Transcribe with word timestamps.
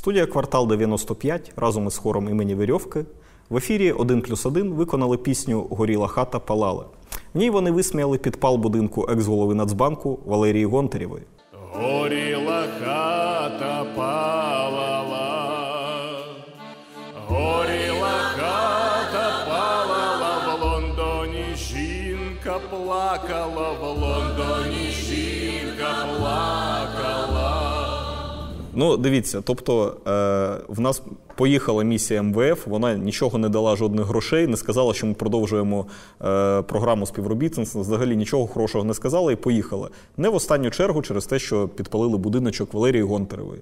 Студія 0.00 0.26
Квартал 0.26 0.68
95 0.68 1.52
разом 1.56 1.86
із 1.86 1.98
хором 1.98 2.28
імені 2.28 2.54
Вірьовки 2.54 3.04
в 3.50 3.56
ефірі 3.56 3.92
1 3.92 4.22
плюс 4.22 4.46
1 4.46 4.72
виконали 4.72 5.16
пісню 5.16 5.66
Горіла 5.70 6.06
хата 6.06 6.38
палала. 6.38 6.84
В 7.34 7.38
ній 7.38 7.50
вони 7.50 7.70
висміяли 7.70 8.18
підпал 8.18 8.56
будинку 8.56 9.06
екс-голови 9.10 9.54
Нацбанку 9.54 10.18
Валерії 10.26 10.64
Гонтарєвої. 10.64 11.22
Горіла 11.72 12.64
хата 12.84 13.86
палала, 13.96 15.48
горіла 17.26 17.59
Ну, 28.80 28.96
дивіться, 28.96 29.40
тобто 29.40 29.96
е, 30.06 30.64
в 30.68 30.80
нас 30.80 31.02
поїхала 31.40 31.84
місія 31.84 32.22
МВФ, 32.22 32.66
вона 32.66 32.94
нічого 32.94 33.38
не 33.38 33.48
дала 33.48 33.76
жодних 33.76 34.06
грошей, 34.06 34.46
не 34.46 34.56
сказала, 34.56 34.94
що 34.94 35.06
ми 35.06 35.14
продовжуємо 35.14 35.86
е, 36.24 36.62
програму 36.62 37.06
співробітництва, 37.06 37.80
взагалі 37.80 38.16
нічого 38.16 38.46
хорошого 38.46 38.84
не 38.84 38.94
сказала 38.94 39.32
і 39.32 39.36
поїхала. 39.36 39.88
Не 40.16 40.28
в 40.28 40.34
останню 40.34 40.70
чергу 40.70 41.02
через 41.02 41.26
те, 41.26 41.38
що 41.38 41.68
підпалили 41.68 42.18
будиночок 42.18 42.74
Валерії 42.74 43.02
Гонтаревої. 43.02 43.60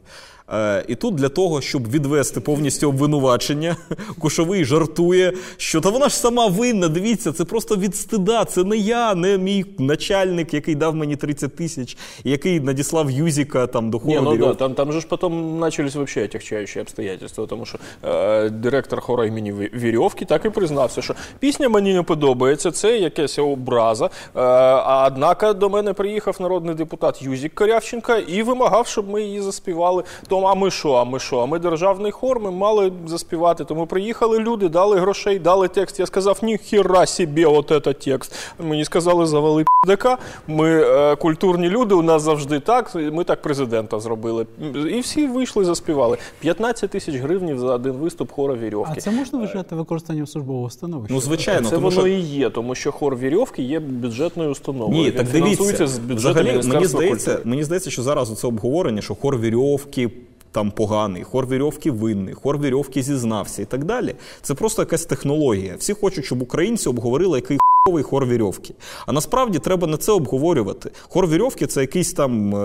Е, 0.53 0.85
і 0.89 0.95
тут 0.95 1.15
для 1.15 1.29
того, 1.29 1.61
щоб 1.61 1.91
відвести 1.91 2.41
повністю 2.41 2.89
обвинувачення, 2.89 3.77
Кушовий 4.19 4.65
жартує, 4.65 5.33
що 5.57 5.81
та 5.81 5.91
вона 5.91 6.09
ж 6.09 6.17
сама 6.17 6.47
винна. 6.47 6.89
Дивіться, 6.89 7.33
це 7.33 7.45
просто 7.45 7.77
від 7.77 7.97
стида. 7.97 8.45
Це 8.45 8.65
не 8.65 8.77
я, 8.77 9.15
не 9.15 9.39
мій 9.39 9.65
начальник, 9.79 10.55
який 10.55 10.75
дав 10.75 10.95
мені 10.95 11.17
30 11.17 11.57
тисяч, 11.57 11.97
який 12.25 12.61
надіслав 12.61 13.11
Юзіка 13.11 13.67
там 13.67 13.91
до 13.91 14.01
Не, 14.05 14.21
ну 14.21 14.37
да, 14.37 14.55
там, 14.55 14.75
там 14.75 14.93
же 14.93 15.01
ж 15.01 15.07
потом 15.07 15.59
начались 15.59 15.95
вообще 15.95 16.25
отягчающие 16.25 16.83
обстоятельства, 16.83 17.47
тому 17.47 17.67
що 17.69 17.79
е, 18.09 18.49
директор 18.51 19.01
хора 19.01 19.27
імені 19.27 19.53
Вірьовки 19.53 20.25
так 20.25 20.45
і 20.45 20.51
признався, 20.51 21.03
що 21.03 21.15
пісня 21.39 21.69
мені 21.69 21.95
не 21.95 22.03
подобається, 22.03 22.71
це 22.71 22.99
якась 22.99 23.39
образа. 23.39 24.07
Е, 24.07 24.11
а 24.35 25.07
однако 25.07 25.53
до 25.53 25.69
мене 25.69 25.93
приїхав 25.93 26.37
народний 26.41 26.75
депутат 26.75 27.23
Юзік 27.23 27.55
Корявченка 27.55 28.17
і 28.17 28.43
вимагав, 28.43 28.87
щоб 28.87 29.11
ми 29.11 29.23
її 29.23 29.41
заспівали. 29.41 30.03
Тому, 30.29 30.47
а 30.47 30.55
ми 30.55 30.71
що, 30.71 30.93
а 30.93 31.05
ми 31.05 31.19
що? 31.19 31.39
А 31.39 31.47
ми 31.47 31.59
державний 31.59 32.13
хор, 32.13 32.41
ми 32.41 32.51
мали 32.51 32.93
заспівати. 33.07 33.65
Тому 33.65 33.87
приїхали 33.87 34.39
люди, 34.39 34.69
дали 34.69 35.01
грошей, 35.01 35.39
дали 35.39 35.69
текст. 35.69 36.01
Я 36.01 36.07
сказав, 36.07 36.39
ніхіра 36.43 37.07
собі, 37.07 37.45
от 37.45 37.69
це 37.85 37.93
текст. 37.93 38.35
Мені 38.59 38.85
сказали, 38.85 39.27
завали 39.27 39.65
ПДК. 39.83 40.09
Ми 40.47 40.83
е, 40.83 41.17
культурні 41.17 41.69
люди, 41.69 41.95
у 41.95 42.03
нас 42.03 42.23
завжди 42.23 42.61
так. 42.61 42.95
Ми 42.95 43.25
так 43.25 43.43
президента 43.43 44.01
зробили. 44.01 44.47
І 44.91 45.01
всі 45.01 45.27
вийшли, 45.27 45.65
заспівали. 45.65 46.17
15 46.41 46.91
тисяч 46.91 47.15
гривнів 47.49 47.69
за 47.69 47.75
один 47.75 47.93
виступ 47.93 48.31
хора 48.31 48.59
А 48.87 48.95
це 48.95 49.11
можна 49.11 49.39
вважати 49.39 49.75
використанням 49.75 50.27
службового 50.27 50.71
становища? 50.71 51.15
Ну, 51.15 51.21
звичайно, 51.21 51.69
Це 51.69 51.75
тому 51.75 51.89
воно 51.89 52.01
що 52.01 52.07
і 52.09 52.21
є, 52.21 52.51
тому 52.51 52.75
що 52.75 52.93
хор 52.93 53.17
вірьовки 53.17 53.63
є 53.63 53.81
бюджетною 53.81 54.51
установою. 54.51 55.01
Ні, 55.03 55.11
Він 55.11 55.17
так 55.17 55.27
дивіться. 55.29 55.87
з 55.87 55.99
Взагалі, 55.99 56.47
мені 56.47 56.87
здається, 56.87 57.31
культури. 57.31 57.51
мені 57.51 57.65
здається, 57.65 57.91
що 57.91 58.03
зараз 58.03 58.41
це 58.41 58.47
обговорення, 58.47 59.03
що 59.03 59.15
хор 59.15 59.39
вірьовки 59.39 60.11
там 60.53 60.71
поганий, 60.71 61.25
хор 61.25 61.47
вірьовки 61.47 61.91
винний, 61.91 62.35
хор 62.35 62.59
вірьовки 62.59 63.03
зізнався 63.03 63.63
і 63.63 63.65
так 63.65 63.85
далі. 63.85 64.15
Це 64.43 64.55
просто 64.55 64.83
якась 64.83 65.05
технологія. 65.05 65.75
Всі 65.79 65.93
хочуть, 65.95 66.25
щоб 66.25 66.43
українці 66.43 66.89
обговорили, 66.89 67.39
який 67.39 67.59
хор 67.87 68.27
вірьовки. 68.27 68.75
А 69.07 69.13
насправді 69.13 69.59
треба 69.59 69.87
не 69.87 69.97
це 69.97 70.13
обговорювати. 70.13 70.91
Хор 71.09 71.27
вірьовки 71.27 71.67
це 71.67 71.81
якийсь 71.81 72.13
там 72.13 72.55
е, 72.55 72.59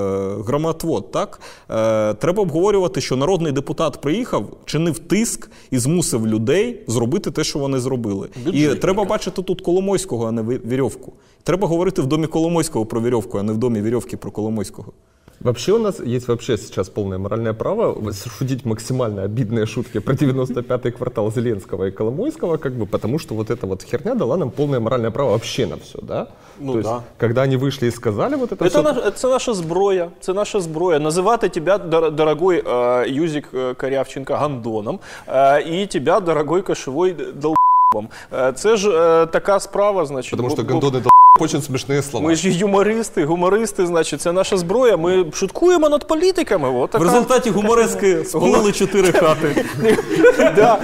громоотвод, 0.45 1.11
так? 1.11 1.39
Е, 1.69 2.13
треба 2.13 2.41
обговорювати, 2.43 3.01
що 3.01 3.15
народний 3.15 3.51
депутат 3.51 4.01
приїхав, 4.01 4.45
чинив 4.65 4.99
тиск 4.99 5.49
і 5.71 5.77
змусив 5.79 6.27
людей 6.27 6.83
зробити 6.87 7.31
те, 7.31 7.43
що 7.43 7.59
вони 7.59 7.79
зробили. 7.79 8.29
І 8.53 8.67
треба 8.67 9.03
бачити 9.05 9.41
тут 9.41 9.61
Коломойського, 9.61 10.25
а 10.27 10.31
не 10.31 10.41
Ві- 10.41 10.67
вірьовку. 10.67 11.13
Треба 11.43 11.67
говорити 11.67 12.01
в 12.01 12.05
домі 12.05 12.27
Коломойського 12.27 12.85
про 12.85 13.01
вірьовку, 13.01 13.37
а 13.37 13.43
не 13.43 13.53
в 13.53 13.57
домі 13.57 13.81
вірьовки 13.81 14.17
про 14.17 14.31
Коломойського. 14.31 14.91
Вообще 15.40 15.72
у 15.72 15.78
нас 15.78 16.00
есть 16.00 16.26
вообще 16.28 16.56
сейчас 16.56 16.88
полное 16.88 17.18
моральное 17.18 17.52
право 17.52 17.96
шутить 18.38 18.64
максимально 18.64 19.22
обидные 19.22 19.66
шутки 19.66 20.00
про 20.00 20.14
95-й 20.14 20.90
квартал 20.90 21.30
Зеленского 21.30 21.84
и 21.84 21.90
Коломойского, 21.92 22.56
как 22.56 22.72
бы, 22.72 22.86
потому 22.86 23.20
что 23.20 23.34
вот 23.34 23.50
эта 23.50 23.66
вот 23.66 23.82
херня 23.84 24.14
дала 24.14 24.36
нам 24.36 24.50
полное 24.50 24.80
моральное 24.80 25.10
право 25.12 25.30
вообще 25.30 25.66
на 25.66 25.76
все, 25.76 25.98
да? 26.02 26.26
Ну 26.58 26.72
То 26.72 26.78
есть, 26.78 26.90
да. 26.90 27.02
когда 27.18 27.42
они 27.42 27.56
вышли 27.56 27.86
и 27.86 27.90
сказали 27.92 28.34
вот 28.36 28.50
это 28.52 28.68
Це, 28.68 28.78
всё, 28.78 28.82
наш, 28.82 29.14
це 29.14 29.28
наша 29.28 29.54
зброя. 29.54 30.10
Це 30.20 30.32
наша 30.34 30.60
зброя. 30.60 30.98
Називати 30.98 31.48
тебе, 31.48 31.76
дор- 31.76 32.10
дорогой 32.10 32.64
е, 32.66 33.08
Юзик 33.08 33.48
е, 33.54 33.74
Корявченко, 33.74 34.34
гандоном, 34.34 34.98
е, 35.28 35.60
і 35.62 35.86
тебе, 35.86 36.20
дорогой 36.20 36.62
кошовой 36.62 37.12
долбом. 37.12 38.08
Е, 38.32 38.52
це 38.52 38.76
ж 38.76 38.90
е, 38.90 39.26
така 39.26 39.60
справа, 39.60 40.06
значить. 40.06 40.30
потому 40.30 40.48
бо- 40.48 40.54
что 40.54 40.64
бо- 40.64 40.74
гондоны 40.74 41.02
очень 41.39 41.61
смешные 41.63 42.03
слова. 42.03 42.27
Ми 42.27 42.35
ж 42.35 42.49
юмористи, 42.49 43.25
гумористи, 43.25 43.85
значить, 43.87 44.21
це 44.21 44.31
наша 44.31 44.57
зброя. 44.57 44.97
Ми 44.97 45.31
шуткуємо 45.33 45.89
над 45.89 46.07
політиками. 46.07 46.69
От 46.69 46.89
В 46.89 46.91
така. 46.91 47.03
результаті 47.03 47.49
гуморески 47.49 48.25
спалили 48.25 48.71
чотири 48.71 49.11
хати. 49.11 49.65
Да. 50.37 50.81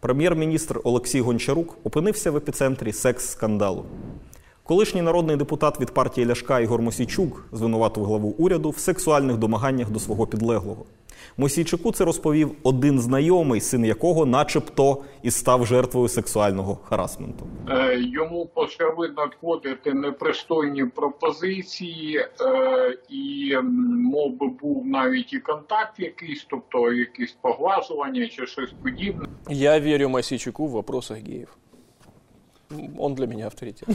Прем'єр-міністр 0.00 0.80
Олексій 0.84 1.20
Гончарук 1.20 1.74
опинився 1.84 2.30
в 2.30 2.36
епіцентрі 2.36 2.92
секс-скандалу. 2.92 3.84
Колишній 4.64 5.02
народний 5.02 5.36
депутат 5.36 5.80
від 5.80 5.90
партії 5.90 6.26
Ляшка 6.26 6.60
Ігор 6.60 6.82
Мосійчук 6.82 7.44
звинуватив 7.52 8.04
главу 8.04 8.34
уряду 8.38 8.70
в 8.70 8.78
сексуальних 8.78 9.36
домаганнях 9.36 9.90
до 9.90 9.98
свого 9.98 10.26
підлеглого. 10.26 10.84
Мосійчуку 11.36 11.92
це 11.92 12.04
розповів 12.04 12.50
один 12.62 13.00
знайомий, 13.00 13.60
син 13.60 13.84
якого, 13.84 14.26
начебто, 14.26 15.04
і 15.22 15.30
став 15.30 15.66
жертвою 15.66 16.08
сексуального 16.08 16.78
харасменту. 16.84 17.46
Е, 17.68 18.00
йому 18.00 18.46
почали 18.46 19.08
надходити 19.16 19.94
непристойні 19.94 20.84
пропозиції, 20.84 22.18
е, 22.18 22.98
і 23.08 23.56
мов 23.92 24.32
би 24.38 24.48
був 24.48 24.86
навіть 24.86 25.32
і 25.32 25.38
контакт 25.38 26.00
якийсь, 26.00 26.46
тобто 26.50 26.92
якісь 26.92 27.36
поглажування 27.40 28.28
чи 28.28 28.46
щось 28.46 28.70
подібне. 28.82 29.26
Я 29.50 29.80
верю 29.80 30.08
Масичуку 30.08 30.66
в 30.66 30.70
вопросах 30.70 31.18
геев. 31.18 31.56
Он 32.98 33.14
для 33.14 33.26
меня 33.26 33.44
авторитет. 33.44 33.88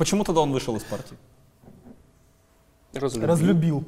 А 0.00 0.04
чому 0.04 0.24
тоді 0.24 0.40
він 0.40 0.52
вийшов 0.52 0.76
із 0.76 0.84
партії? 0.84 1.18
Разлюбил. 2.98 3.28
Разлюбил. 3.28 3.84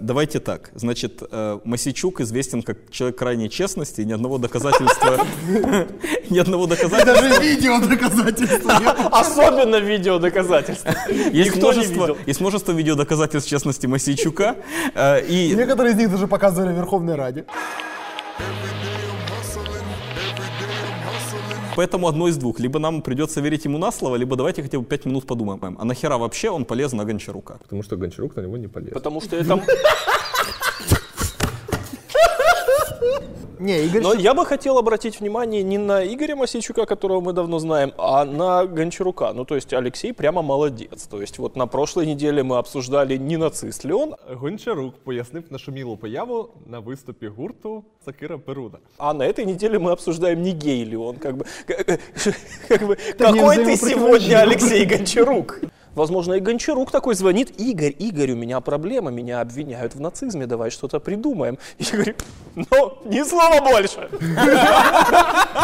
Давайте 0.00 0.40
так. 0.40 0.70
Значит, 0.74 1.22
э, 1.30 1.58
Масичук 1.64 2.20
известен 2.20 2.62
как 2.62 2.90
человек 2.90 3.18
крайней 3.18 3.50
честности, 3.50 4.00
и 4.00 4.04
ни 4.04 4.12
одного 4.12 4.38
доказательства... 4.38 5.18
Ни 6.30 6.38
одного 6.38 6.66
доказательства... 6.66 7.14
Даже 7.14 7.42
видео 7.42 7.78
доказательства. 7.80 8.72
Особенно 9.12 9.76
видео 9.76 10.18
доказательства. 10.18 10.94
Есть 11.32 11.56
множество, 11.56 12.16
есть 12.26 12.40
множество 12.40 12.72
видеодоказательств 12.72 13.48
честности 13.50 13.86
Масичука. 13.86 14.56
э, 14.94 15.26
И 15.26 15.54
Некоторые 15.54 15.92
из 15.94 15.98
них 15.98 16.10
даже 16.10 16.26
показывали 16.26 16.72
в 16.72 16.76
Верховной 16.76 17.14
Раде. 17.16 17.44
поэтому 21.75 22.07
одно 22.07 22.27
из 22.27 22.37
двух. 22.37 22.59
Либо 22.59 22.79
нам 22.79 23.01
придется 23.01 23.41
верить 23.41 23.65
ему 23.65 23.77
на 23.77 23.91
слово, 23.91 24.15
либо 24.15 24.35
давайте 24.35 24.63
хотя 24.63 24.79
бы 24.79 24.85
пять 24.85 25.05
минут 25.05 25.25
подумаем. 25.25 25.77
А 25.79 25.85
нахера 25.85 26.17
вообще 26.17 26.49
он 26.49 26.65
полез 26.65 26.93
на 26.93 27.05
Гончарука? 27.05 27.57
Потому 27.63 27.83
что 27.83 27.97
Гончарук 27.97 28.35
на 28.35 28.41
него 28.41 28.57
не 28.57 28.67
полез. 28.67 28.93
Потому 28.93 29.21
что 29.21 29.35
это... 29.35 29.61
Не, 33.62 33.84
Игорь, 33.86 34.02
Но 34.02 34.12
я 34.14 34.34
бы 34.34 34.44
хотел 34.44 34.76
обратить 34.76 35.20
внимание 35.20 35.62
не 35.62 35.78
на 35.78 36.04
Игоря 36.04 36.34
Масичука, 36.34 36.84
которого 36.84 37.20
мы 37.20 37.32
давно 37.32 37.58
знаем, 37.60 37.92
а 37.96 38.24
на 38.24 38.66
Гончарука. 38.66 39.32
Ну, 39.32 39.44
то 39.44 39.54
есть 39.54 39.72
Алексей 39.72 40.12
прямо 40.12 40.42
молодец. 40.42 41.06
То 41.06 41.20
есть 41.20 41.38
вот 41.38 41.56
на 41.56 41.66
прошлой 41.66 42.06
неделе 42.06 42.42
мы 42.42 42.58
обсуждали, 42.58 43.16
не 43.18 43.36
нацист 43.36 43.84
ли 43.84 43.92
он, 43.92 44.16
Гончарук 44.40 44.94
пояснив 45.04 45.50
нашу 45.50 45.72
мілу 45.72 45.96
появу 45.96 46.48
на 46.66 46.80
виступі 46.80 47.28
гурту 47.28 47.84
Сакира 48.04 48.38
Перуда. 48.38 48.78
а 48.98 49.14
на 49.14 49.22
этой 49.22 49.44
неделе 49.44 49.78
мы 49.78 49.92
обсуждаем, 49.92 50.42
не 50.42 50.50
гей 50.52 50.84
ли 50.84 50.96
он. 50.96 51.16
Как 51.16 51.36
бы, 51.36 51.46
как, 51.66 51.86
как 52.68 52.82
бы, 52.86 52.96
Да 53.18 53.32
какой 53.32 53.56
ты 53.56 53.76
сегодня 53.76 54.42
Алексей 54.42 54.84
Гончарук? 54.84 55.60
Возможно, 55.94 56.34
и 56.34 56.40
Гончарук 56.40 56.90
такой 56.90 57.14
звонит. 57.14 57.60
Игорь, 57.60 57.94
Игорь, 57.98 58.32
у 58.32 58.36
меня 58.36 58.60
проблема, 58.60 59.10
меня 59.10 59.40
обвиняют 59.40 59.94
в 59.94 60.00
нацизме, 60.00 60.46
давай 60.46 60.70
что-то 60.70 61.00
придумаем. 61.00 61.58
И 61.78 61.84
я 61.84 61.92
говорю, 61.92 62.14
ну, 62.54 62.98
ни 63.04 63.22
слова 63.22 63.60
больше. 63.60 64.08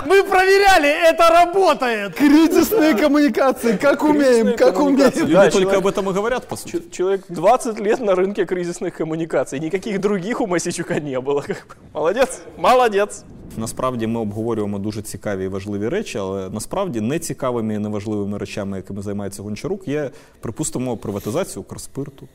мы 0.07 0.25
проверяли, 0.25 0.89
это 1.11 1.29
работает! 1.29 2.15
Кризисные 2.15 2.95
коммуникации, 2.95 3.77
как 3.77 4.03
умеем, 4.03 4.57
как 4.57 4.79
умеем. 4.79 5.27
Люди 5.27 5.51
только 5.51 5.77
об 5.79 5.87
этом 5.87 6.11
и 6.11 6.13
говорят, 6.13 6.47
по 6.47 6.57
сути. 6.57 6.83
Человек 6.91 7.25
20 7.29 7.81
лет 7.81 8.01
на 8.01 8.15
рынке 8.15 8.45
кризисных 8.45 8.95
коммуникаций. 8.95 9.59
Никаких 9.59 10.01
других 10.01 10.41
у 10.41 10.47
Масичука 10.47 11.01
не 11.01 11.21
было. 11.21 11.45
Молодец, 11.93 12.41
молодец. 12.57 13.25
Насправді 13.59 14.07
ми 14.07 14.21
обговорюємо 14.21 14.79
дуже 14.79 15.03
цікаві 15.03 15.45
і 15.45 15.49
важливі 15.49 15.89
речі, 15.89 16.19
але 16.19 16.51
насправді 16.51 17.01
не 17.01 17.19
цікавими 17.19 17.75
і 17.75 17.79
неважливими 17.79 18.39
речами, 18.39 18.77
якими 18.77 19.03
займається 19.03 19.43
Гончарук, 19.43 19.89
є, 19.89 20.11
припустимо, 20.41 20.97
приватизація 20.97 21.61
Укрспирту. 21.61 22.29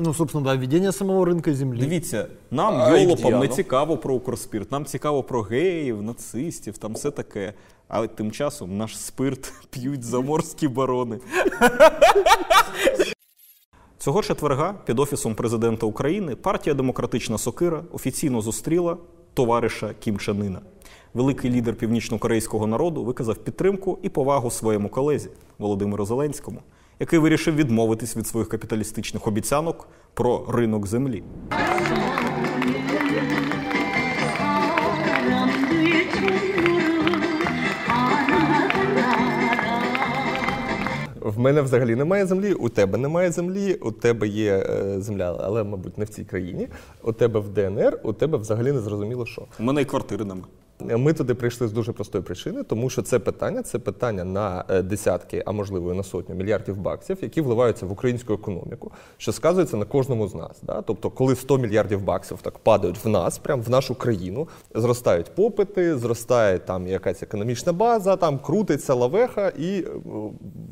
Ну, 0.00 0.14
собственно, 0.14 0.44
да, 0.44 0.54
введение 0.54 0.92
самого 0.92 1.24
рынка 1.24 1.54
земли. 1.54 1.80
Дивіться, 1.80 2.26
нам, 2.50 2.74
А 2.74 2.98
йолопам, 2.98 3.40
не 3.40 3.48
цікаво 3.48 3.96
про 3.96 4.14
Укрспирт, 4.14 4.72
нам 4.72 4.84
цікаво 4.84 5.22
про 5.22 5.42
геїв, 5.42 6.02
нацистів, 6.02 6.78
там 6.78 6.94
все 6.94 7.10
таке. 7.10 7.54
А 7.88 8.06
тим 8.06 8.30
часом 8.30 8.76
наш 8.76 8.98
спирт 8.98 9.52
п'ють 9.70 10.02
заморські 10.02 10.68
барони. 10.68 11.18
Цього 13.98 14.22
четверга 14.22 14.74
під 14.84 14.98
офісом 14.98 15.34
президента 15.34 15.86
України 15.86 16.36
партія 16.36 16.74
Демократична 16.74 17.38
Сокира 17.38 17.84
офіційно 17.92 18.40
зустріла 18.40 18.96
товариша 19.38 19.94
Кім 20.00 20.18
Чен. 20.18 20.58
Великий 21.14 21.50
лідер 21.50 21.74
північно-корейського 21.74 22.66
народу 22.66 23.04
виказав 23.04 23.36
підтримку 23.36 23.98
і 24.02 24.08
повагу 24.08 24.50
своєму 24.50 24.88
колезі 24.88 25.28
Володимиру 25.58 26.04
Зеленському, 26.04 26.60
який 27.00 27.18
вирішив 27.18 27.54
відмовитись 27.54 28.16
від 28.16 28.26
своїх 28.26 28.48
капіталістичних 28.48 29.26
обіцянок 29.26 29.88
про 30.14 30.46
ринок 30.48 30.86
землі. 30.86 31.22
В 41.38 41.40
мене 41.40 41.62
взагалі 41.62 41.94
немає 41.94 42.26
землі, 42.26 42.52
у 42.52 42.68
тебе 42.68 42.98
немає 42.98 43.30
землі, 43.30 43.74
у 43.74 43.92
тебе 43.92 44.28
є 44.28 44.66
е, 44.70 45.00
земля, 45.00 45.40
але, 45.44 45.64
мабуть, 45.64 45.98
не 45.98 46.04
в 46.04 46.08
цій 46.08 46.24
країні. 46.24 46.68
У 47.02 47.12
тебе 47.12 47.40
в 47.40 47.48
ДНР, 47.48 48.00
у 48.02 48.12
тебе 48.12 48.38
взагалі 48.38 48.72
не 48.72 48.80
зрозуміло 48.80 49.26
що. 49.26 49.42
У 49.60 49.62
мене 49.62 49.82
і 49.82 49.84
квартири 49.84 50.24
нема. 50.24 50.42
Ми 50.80 51.12
туди 51.12 51.34
прийшли 51.34 51.68
з 51.68 51.72
дуже 51.72 51.92
простої 51.92 52.24
причини, 52.24 52.62
тому 52.62 52.90
що 52.90 53.02
це 53.02 53.18
питання 53.18 53.62
це 53.62 53.78
питання 53.78 54.24
на 54.24 54.64
е, 54.68 54.82
десятки, 54.82 55.42
а 55.46 55.52
можливо 55.52 55.92
і 55.92 55.96
на 55.96 56.02
сотню 56.02 56.34
мільярдів 56.34 56.76
баксів, 56.76 57.18
які 57.20 57.40
вливаються 57.40 57.86
в 57.86 57.92
українську 57.92 58.32
економіку, 58.32 58.92
що 59.16 59.32
сказується 59.32 59.76
на 59.76 59.84
кожному 59.84 60.28
з 60.28 60.34
нас. 60.34 60.56
Да? 60.62 60.82
Тобто, 60.82 61.10
коли 61.10 61.36
100 61.36 61.58
мільярдів 61.58 62.02
баксів 62.02 62.38
так 62.42 62.58
падають 62.58 63.04
в 63.04 63.08
нас, 63.08 63.38
прямо 63.38 63.62
в 63.62 63.70
нашу 63.70 63.94
країну, 63.94 64.48
зростають 64.74 65.34
попити, 65.34 65.98
зростає 65.98 66.58
там 66.58 66.86
якась 66.86 67.22
економічна 67.22 67.72
база, 67.72 68.16
там 68.16 68.38
крутиться 68.38 68.94
лавеха, 68.94 69.48
і 69.48 69.80
е, 69.80 69.88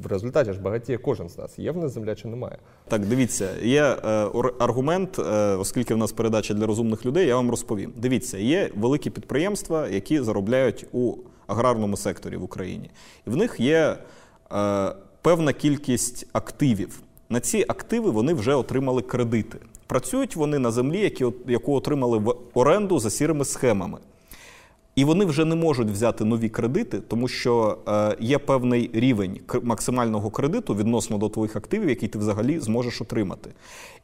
в 0.02 0.06
результаті 0.06 0.52
ж 0.52 0.60
багатіє 0.60 0.98
кожен 0.98 1.28
з 1.28 1.38
нас. 1.38 1.58
Є 1.58 1.70
в 1.70 1.76
нас 1.76 1.92
земля 1.92 2.14
чи 2.14 2.28
немає. 2.28 2.58
Так, 2.88 3.06
дивіться, 3.06 3.48
є 3.62 3.82
е, 3.82 4.26
аргумент, 4.58 5.18
е, 5.18 5.22
оскільки 5.56 5.94
в 5.94 5.96
нас 5.96 6.12
передача 6.12 6.54
для 6.54 6.66
розумних 6.66 7.06
людей, 7.06 7.26
я 7.26 7.36
вам 7.36 7.50
розповім. 7.50 7.92
Дивіться, 7.96 8.38
є 8.38 8.70
великі 8.76 9.10
підприємства, 9.10 9.88
які 9.96 10.20
заробляють 10.20 10.86
у 10.92 11.14
аграрному 11.46 11.96
секторі 11.96 12.36
в 12.36 12.42
Україні. 12.42 12.90
І 13.26 13.30
в 13.30 13.36
них 13.36 13.60
є 13.60 13.98
е, 14.52 14.92
певна 15.22 15.52
кількість 15.52 16.26
активів. 16.32 17.00
На 17.28 17.40
ці 17.40 17.64
активи 17.68 18.10
вони 18.10 18.34
вже 18.34 18.54
отримали 18.54 19.02
кредити. 19.02 19.58
Працюють 19.86 20.36
вони 20.36 20.58
на 20.58 20.70
землі, 20.70 21.00
які, 21.00 21.26
яку 21.46 21.74
отримали 21.74 22.18
в 22.18 22.34
оренду 22.54 22.98
за 22.98 23.10
сірими 23.10 23.44
схемами. 23.44 23.98
І 24.96 25.04
вони 25.04 25.24
вже 25.24 25.44
не 25.44 25.54
можуть 25.54 25.90
взяти 25.90 26.24
нові 26.24 26.48
кредити, 26.48 27.00
тому 27.00 27.28
що 27.28 27.78
е, 27.88 28.16
є 28.20 28.38
певний 28.38 28.90
рівень 28.92 29.40
максимального 29.62 30.30
кредиту 30.30 30.74
відносно 30.74 31.18
до 31.18 31.28
твоїх 31.28 31.56
активів, 31.56 31.88
який 31.88 32.08
ти 32.08 32.18
взагалі 32.18 32.58
зможеш 32.58 33.00
отримати. 33.00 33.50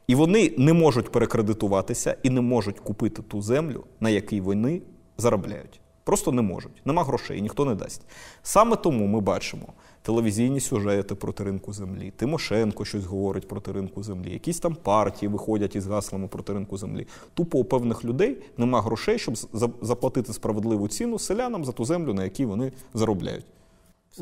І 0.07 0.15
вони 0.15 0.53
не 0.57 0.73
можуть 0.73 1.11
перекредитуватися 1.11 2.15
і 2.23 2.29
не 2.29 2.41
можуть 2.41 2.79
купити 2.79 3.21
ту 3.21 3.41
землю, 3.41 3.83
на 3.99 4.09
якій 4.09 4.41
вони 4.41 4.81
заробляють. 5.17 5.82
Просто 6.03 6.31
не 6.31 6.41
можуть. 6.41 6.71
Нема 6.85 7.03
грошей, 7.03 7.41
ніхто 7.41 7.65
не 7.65 7.75
дасть. 7.75 8.01
Саме 8.43 8.75
тому 8.75 9.07
ми 9.07 9.19
бачимо 9.19 9.65
телевізійні 10.01 10.59
сюжети 10.59 11.15
проти 11.15 11.43
ринку 11.43 11.73
землі. 11.73 12.13
Тимошенко 12.15 12.85
щось 12.85 13.05
говорить 13.05 13.47
проти 13.47 13.71
ринку 13.71 14.03
землі. 14.03 14.33
Якісь 14.33 14.59
там 14.59 14.75
партії 14.75 15.29
виходять 15.29 15.75
із 15.75 15.87
гаслами 15.87 16.27
проти 16.27 16.53
ринку 16.53 16.77
землі. 16.77 17.07
Тупо 17.33 17.59
у 17.59 17.63
певних 17.63 18.05
людей 18.05 18.37
нема 18.57 18.81
грошей, 18.81 19.19
щоб 19.19 19.37
за- 19.53 19.69
заплатити 19.81 20.33
справедливу 20.33 20.87
ціну 20.87 21.19
селянам 21.19 21.65
за 21.65 21.71
ту 21.71 21.85
землю, 21.85 22.13
на 22.13 22.23
якій 22.23 22.45
вони 22.45 22.71
заробляють. 22.93 23.45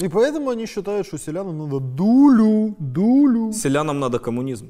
И 0.01 0.07
поэтому 0.07 0.49
они 0.49 0.67
считают, 0.67 1.07
что 1.07 1.17
селянам 1.17 1.57
надо 1.57 1.79
дулю, 1.79 2.75
дулю. 2.79 3.53
Селянам 3.53 3.99
треба 3.99 4.19
комунізм 4.19 4.65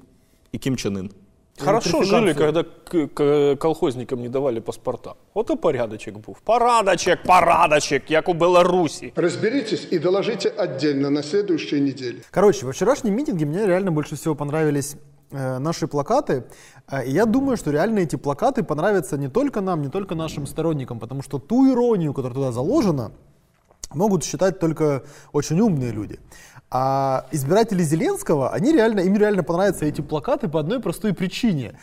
і 0.52 0.58
Кім 0.58 0.78
Чен 0.78 0.98
Ын. 0.98 1.10
Хорошо 1.66 2.04
жили, 2.04 2.34
когда 2.34 2.64
к- 2.64 3.08
к- 3.14 3.56
колхозникам 3.56 4.22
не 4.22 4.30
давали 4.30 4.60
паспорта. 4.60 5.14
Вот 5.34 5.50
и 5.52 5.56
порядочек 5.56 6.18
був. 6.18 6.40
Порадочек, 6.44 7.24
порадочек, 7.24 8.12
як 8.12 8.30
у 8.30 8.34
Беларусі. 8.34 9.14
Разберитесь 9.16 9.88
и 9.94 10.00
доложите 10.00 10.50
отдельно 10.58 11.10
на 11.10 11.24
следующей 11.24 11.82
неделе. 11.82 12.16
Короче, 12.32 12.66
во 12.66 12.72
вчерашнем 12.72 13.16
митинге 13.16 13.46
мне 13.46 13.66
реально 13.68 13.92
больше 13.92 14.16
всего 14.16 14.36
понравились 14.36 14.96
э, 15.32 15.60
наши 15.60 15.88
плакаты. 15.88 16.44
Э, 16.92 17.06
И 17.06 17.12
я 17.12 17.26
думаю, 17.26 17.58
что 17.58 17.72
реально 17.72 18.00
эти 18.00 18.18
плакаты 18.18 18.64
понравятся 18.64 19.18
не 19.18 19.28
только 19.30 19.62
нам, 19.62 19.82
не 19.82 19.90
только 19.90 20.16
нашим 20.16 20.46
сторонникам, 20.48 21.00
потому 21.00 21.22
что 21.24 21.40
ту 21.40 21.72
иронию, 21.74 22.14
которая 22.14 22.34
туда 22.36 22.52
заложена, 22.52 23.12
могут 23.94 24.24
считать 24.24 24.60
только 24.60 25.02
очень 25.34 25.60
умные 25.60 25.92
люди. 25.92 26.20
А 26.74 27.26
избиратели 27.32 27.84
Зеленского, 27.84 28.50
они 28.52 28.72
реально, 28.72 29.02
им 29.02 29.18
реально 29.18 29.44
понравятся 29.44 29.86
эти 29.86 30.00
плакаты 30.02 30.48
по 30.48 30.60
одной 30.62 30.80
простой 30.80 31.14
причине. 31.14 31.74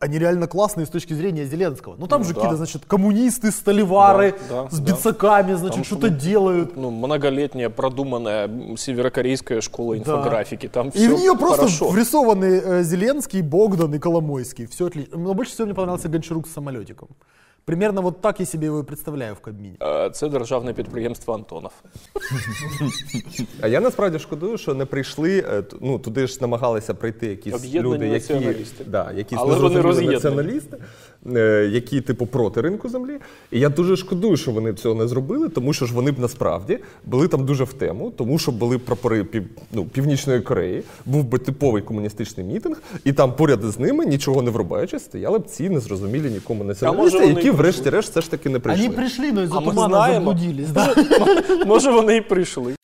Они 0.00 0.18
реально 0.18 0.48
классные 0.48 0.86
с 0.86 0.90
точки 0.90 1.14
зрения 1.14 1.44
Зеленского. 1.46 1.94
Ну 1.96 2.08
там 2.08 2.20
Ну 2.22 2.26
же 2.26 2.34
да. 2.34 2.40
какие-то, 2.40 2.56
значит, 2.56 2.82
коммунисты, 2.84 3.52
столивары 3.52 4.34
Да, 4.50 4.64
да, 4.64 4.70
с 4.70 4.78
да. 4.80 4.92
бицаками, 4.92 5.54
значит, 5.54 5.86
что-то 5.86 6.08
что- 6.08 6.16
делают. 6.16 6.76
Ну, 6.76 6.90
многолетняя 6.90 7.70
продуманная 7.70 8.76
северокорейская 8.76 9.60
школа 9.60 9.96
инфографики. 9.96 10.68
Там 10.68 10.88
И 10.88 11.06
в 11.08 11.12
нее 11.18 11.36
просто 11.38 11.58
хорошо. 11.58 11.88
врисованы 11.90 12.44
э, 12.44 12.82
Зеленский, 12.82 13.40
Богдан 13.40 13.94
и 13.94 13.98
Коломойский. 14.00 14.66
Все 14.66 14.88
отлично. 14.88 15.16
Но 15.16 15.32
больше 15.32 15.52
всего 15.52 15.66
мне 15.66 15.74
понравился 15.74 16.08
Гончарук 16.08 16.48
с 16.48 16.52
самолетиком. 16.52 17.08
Примерно 17.64 18.02
вот 18.02 18.20
так 18.20 18.40
я 18.40 18.46
себе 18.46 18.66
его 18.66 18.80
і 18.80 18.82
представляю 18.82 19.34
в 19.34 19.40
Кабмине. 19.40 19.76
Е, 19.82 20.10
Це 20.10 20.28
державне 20.28 20.72
підприємство 20.72 21.34
Антонов. 21.34 21.72
А 23.60 23.68
я 23.68 23.80
насправді 23.80 24.18
шкодую, 24.18 24.58
що 24.58 24.74
не 24.74 24.84
прийшли. 24.84 25.38
е, 25.38 25.64
Ну 25.80 25.98
туди 25.98 26.26
ж 26.26 26.38
намагалися 26.40 26.94
прийти 26.94 27.26
якісь 27.26 27.54
Об'єднані 27.54 27.94
люди, 27.94 28.08
які, 28.08 28.56
да, 28.86 29.12
якісь 29.12 29.38
Але 29.40 29.54
вони 29.56 29.82
націоналісти, 30.06 30.76
які 31.70 32.00
типу 32.00 32.26
проти 32.26 32.60
ринку 32.60 32.88
землі. 32.88 33.18
І 33.52 33.60
я 33.60 33.68
дуже 33.68 33.96
шкодую, 33.96 34.36
що 34.36 34.50
вони 34.50 34.74
цього 34.74 34.94
не 34.94 35.08
зробили, 35.08 35.48
тому 35.48 35.72
що 35.72 35.86
ж 35.86 35.94
вони 35.94 36.10
б 36.12 36.18
насправді 36.18 36.78
були 37.04 37.28
там 37.28 37.44
дуже 37.44 37.64
в 37.64 37.72
тему, 37.72 38.12
тому 38.16 38.38
що 38.38 38.52
були 38.52 38.78
прапори 38.78 39.24
пів, 39.24 39.44
ну, 39.72 39.84
Північної 39.84 40.40
Кореї, 40.40 40.82
був 41.06 41.24
би 41.24 41.38
типовий 41.38 41.82
комуністичний 41.82 42.46
мітинг, 42.46 42.82
і 43.04 43.12
там 43.12 43.32
поряд 43.36 43.62
з 43.62 43.78
ними, 43.78 44.06
нічого 44.06 44.42
не 44.42 44.50
врубаючи, 44.50 44.98
стояли 44.98 45.38
б 45.38 45.44
ці 45.46 45.68
незрозумілі 45.68 46.30
нікому 46.30 46.64
націоналісти, 46.64 47.18
вони 47.18 47.32
які, 47.32 47.50
врешті-решт, 47.50 48.10
все 48.10 48.20
ж 48.20 48.30
таки 48.30 48.48
не 48.48 48.58
прийшли. 48.58 48.86
Они 48.86 48.94
пришли, 48.96 49.32
но 49.32 49.42
из-за 49.42 49.56
А 49.56 49.60
мы 49.60 49.64
тумана 49.64 49.88
знаем. 49.88 50.24
заблудились. 50.24 50.68
Да? 50.74 50.94
Може, 51.66 51.90
вони 51.90 52.16
і 52.16 52.20
прийшли. 52.20 52.74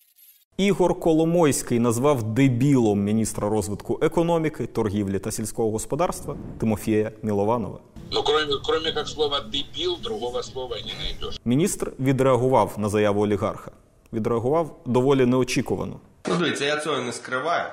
Ігор 0.56 1.00
Коломойський 1.00 1.78
назвав 1.78 2.23
дебілом 2.23 3.04
міністра 3.04 3.49
розвитку 3.49 3.99
економіки, 4.02 4.66
торгівлі 4.66 5.18
та 5.18 5.30
сільського 5.30 5.70
господарства 5.70 6.37
Тимофія 6.59 7.12
Мілованова. 7.23 7.78
Но 8.12 8.22
кроме, 8.22 8.46
кроме 8.66 8.92
как 8.92 9.08
слова 9.08 9.40
«дебил», 9.40 9.96
другого 10.02 10.42
слова 10.42 10.76
не 10.76 10.92
найдешь. 11.04 11.40
Міністр 11.44 11.92
відреагував 11.98 12.74
на 12.78 12.88
заяву 12.88 13.22
олігарха. 13.22 13.70
Відреагував 14.12 14.76
доволі 14.86 15.26
неочікувано. 15.26 16.00
Ну, 16.28 16.36
дивіться, 16.36 16.64
я 16.64 16.76
цього 16.80 16.98
не 16.98 17.12
скриваю, 17.12 17.64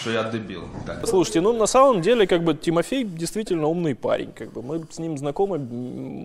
що 0.00 0.10
я 0.10 0.22
дебіл. 0.22 0.60
Так. 0.86 1.06
Слушайте, 1.06 1.40
ну 1.40 1.52
на 1.52 1.66
самом 1.66 2.00
деле, 2.00 2.26
как 2.26 2.42
бы 2.42 2.54
Тимофей 2.54 3.04
действительно 3.04 3.66
умный 3.68 3.94
парень. 3.94 4.30
Как 4.38 4.52
бы 4.52 4.62
мы 4.62 4.84
с 4.90 4.98
ним 4.98 5.16
знакомы 5.18 5.58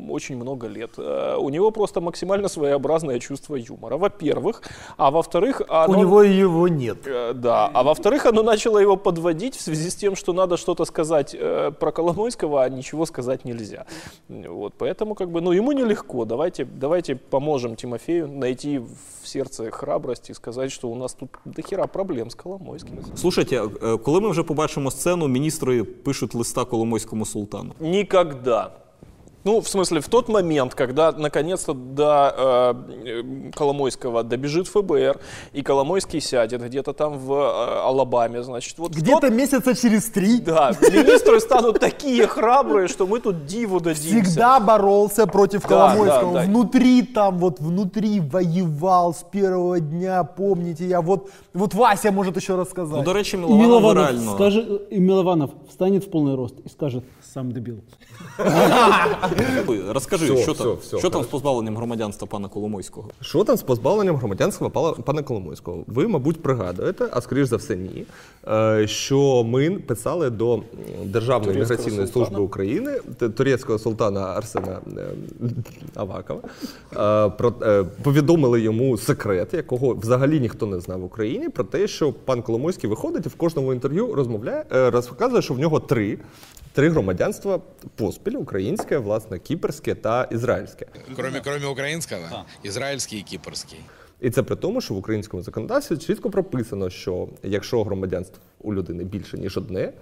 очень 0.09 0.35
много 0.37 0.67
лет. 0.67 0.91
Э, 0.97 1.35
У 1.37 1.49
него 1.49 1.71
просто 1.71 2.01
максимально 2.01 2.49
своеобразное 2.49 3.19
чувство 3.19 3.55
юмора. 3.55 3.97
Во-первых, 3.97 4.61
а 4.97 5.09
во-вторых, 5.11 5.61
У 5.61 5.73
оно- 5.73 5.95
него 5.95 6.23
его 6.23 6.67
нет. 6.67 6.97
Э, 7.07 7.33
Да, 7.33 7.69
а 7.73 7.83
во-вторых, 7.83 8.25
оно 8.25 8.43
начало 8.43 8.79
его 8.81 8.97
подводить 8.97 9.55
в 9.55 9.61
связи 9.61 9.89
с 9.89 9.95
тем, 9.95 10.15
что 10.15 10.33
надо 10.33 10.57
что-то 10.57 10.85
сказать 10.85 11.35
э, 11.39 11.71
про 11.79 11.91
Коломойского, 11.91 12.63
а 12.63 12.69
ничего 12.69 13.05
сказать 13.05 13.45
нельзя. 13.45 13.85
Вот, 14.29 14.73
поэтому 14.77 15.15
как 15.15 15.29
бы, 15.29 15.41
ну, 15.41 15.51
ему 15.53 15.71
нелегко. 15.71 16.25
Давайте, 16.25 16.65
давайте 16.65 17.15
поможем 17.15 17.75
Тимофею 17.75 18.27
найти 18.27 18.79
в 18.79 19.27
сердце 19.27 19.71
храбрость 19.71 20.29
и 20.29 20.33
сказать, 20.33 20.71
что 20.71 20.89
у 20.89 20.95
нас 20.95 21.13
тут 21.13 21.29
дохера 21.45 21.87
проблем 21.87 22.29
с 22.29 22.35
Коломойским. 22.35 22.99
Слушайте, 23.15 23.60
е, 23.83 23.97
коли 23.97 24.21
ми 24.21 24.29
вже 24.29 24.43
побачимо 24.43 24.91
сцену, 24.91 25.27
міністри 25.27 25.83
пишуть 25.83 26.35
листа 26.35 26.65
Коломойському 26.65 27.25
султану. 27.25 27.73
Никогда. 27.79 28.71
Ну, 29.43 29.59
в 29.61 29.67
смысле, 29.67 29.99
в 30.01 30.07
тот 30.07 30.29
момент, 30.29 30.75
когда 30.75 31.11
наконец-то 31.11 31.73
до 31.73 32.35
э, 32.37 33.51
Коломойского 33.55 34.23
добежит 34.23 34.67
ФБР, 34.67 35.19
и 35.53 35.61
Коломойский 35.63 36.21
сядет 36.21 36.61
где-то 36.61 36.93
там 36.93 37.17
в 37.17 37.31
э, 37.33 37.81
Алабаме, 37.87 38.43
значит, 38.43 38.77
вот 38.77 38.91
Где-то 38.91 39.21
тот- 39.21 39.31
месяца 39.31 39.75
через 39.75 40.05
три 40.09 40.39
Да, 40.39 40.71
министры 40.81 41.39
станут 41.39 41.79
такие 41.79 42.27
храбрые, 42.27 42.87
что 42.87 43.07
мы 43.07 43.19
тут 43.19 43.45
диву 43.45 43.79
дадимся. 43.79 44.23
всегда 44.23 44.59
боролся 44.59 45.25
против 45.27 45.63
Коломойского. 45.67 46.33
да, 46.33 46.39
да. 46.41 46.45
Внутри 46.45 47.01
там, 47.03 47.37
вот 47.39 47.59
внутри 47.59 48.19
воевал 48.19 49.13
с 49.13 49.23
первого 49.31 49.79
дня, 49.79 50.23
помните, 50.23 50.85
я 50.87 51.01
вот, 51.01 51.29
вот 51.53 51.73
Вася 51.73 52.11
может 52.11 52.37
еще 52.37 52.55
рассказать. 52.55 52.97
Ну, 52.97 53.03
до 53.03 53.13
речі, 53.13 53.37
И 53.37 53.39
Мілованов 53.39 53.61
Милованов, 53.61 54.09
реально. 54.11 54.31
скажет, 54.33 54.91
Милованов 54.91 55.49
встанет 55.69 56.03
в 56.03 56.09
полный 56.11 56.35
рост 56.35 56.55
и 56.65 56.69
скажет, 56.69 57.03
сам 57.33 57.51
дебил. 57.51 57.81
Розкажи, 59.89 60.25
Всьо, 60.33 60.37
що 60.43 60.53
там, 60.53 60.67
всьо, 60.67 60.75
всьо, 60.75 60.97
що 60.99 61.09
там 61.09 61.23
з 61.23 61.25
позбавленням 61.27 61.77
громадянства 61.77 62.27
пана 62.27 62.47
Коломойського? 62.47 63.09
Що 63.21 63.43
там 63.43 63.57
з 63.57 63.61
позбавленням 63.61 64.15
громадянства 64.15 64.69
пана 65.05 65.23
Коломойського? 65.23 65.83
Ви, 65.87 66.07
мабуть, 66.07 66.41
пригадуєте, 66.41 67.05
а 67.11 67.21
скоріш 67.21 67.47
за 67.47 67.55
все, 67.55 67.75
ні. 67.75 68.05
е, 68.47 68.87
Що 68.87 69.43
ми 69.43 69.71
писали 69.71 70.29
до 70.29 70.59
Державної 71.05 71.59
міграційної 71.59 72.07
султана. 72.07 72.25
служби 72.25 72.41
України, 72.41 72.99
турецького 73.37 73.79
султана 73.79 74.19
Арсена 74.21 74.79
е, 74.97 75.05
Авакова. 75.95 76.39
е, 76.93 77.29
Про 77.29 77.51
повідомили 78.03 78.61
йому 78.61 78.97
секрет, 78.97 79.53
якого 79.53 79.93
взагалі 79.93 80.39
ніхто 80.39 80.65
не 80.65 80.79
знав 80.79 80.99
в 80.99 81.03
Україні, 81.03 81.49
про 81.49 81.63
те, 81.63 81.87
що 81.87 82.13
пан 82.13 82.41
Коломойський 82.41 82.89
виходить 82.89 83.25
і 83.25 83.29
в 83.29 83.35
кожному 83.35 83.73
інтерв'ю 83.73 84.13
розмовляє, 84.15 84.65
розказує, 84.71 85.41
що 85.41 85.53
в 85.53 85.59
нього 85.59 85.79
три. 85.79 86.17
Три 86.73 86.89
громадянства 86.89 87.59
поспіль 87.95 88.35
українське, 88.35 88.97
власне, 88.97 89.39
кіпрське 89.39 89.95
та 89.95 90.23
ізраїльське. 90.23 90.85
Кроме, 91.15 91.41
кроме 91.41 91.67
украинского, 91.67 92.45
израильский 92.65 93.19
и 93.19 93.23
кипрский. 93.23 93.79
І 94.19 94.29
це 94.29 94.43
при 94.43 94.55
тому, 94.55 94.81
що 94.81 94.93
в 94.93 94.97
українському 94.97 95.43
законодавстві 95.43 95.97
чітко 95.97 96.29
прописано, 96.29 96.89
що 96.89 97.27
якщо 97.43 97.83
громадянство 97.83 98.37
у 98.59 98.73
людини 98.73 99.03
більше 99.03 99.37
ніж 99.37 99.57
одне, 99.57 99.93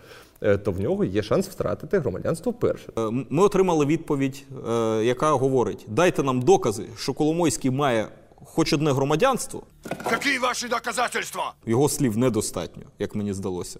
е, 0.41 0.57
то 0.57 0.71
в 0.71 0.79
нього 0.79 1.03
є 1.03 1.23
шанс 1.23 1.47
втратити 1.47 1.99
громадянство 1.99 2.53
перше. 2.53 2.91
Е, 2.97 3.01
Ми 3.29 3.43
отримали 3.43 3.85
відповідь, 3.85 4.43
е, 4.69 4.71
яка 5.03 5.31
говорить: 5.31 5.85
дайте 5.87 6.23
нам 6.23 6.41
докази, 6.41 6.85
що 6.97 7.13
Коломойський 7.13 7.71
має 7.71 8.07
хоч 8.45 8.73
одне 8.73 8.91
громадянство. 8.91 9.63
Какие 10.09 10.39
ваши 10.39 10.67
доказательства? 10.67 11.53
Його 11.65 11.89
слів 11.89 12.17
недостатньо, 12.17 12.83
як 12.99 13.15
мені 13.15 13.33
здалося. 13.33 13.79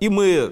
І 0.00 0.10
ми 0.10 0.50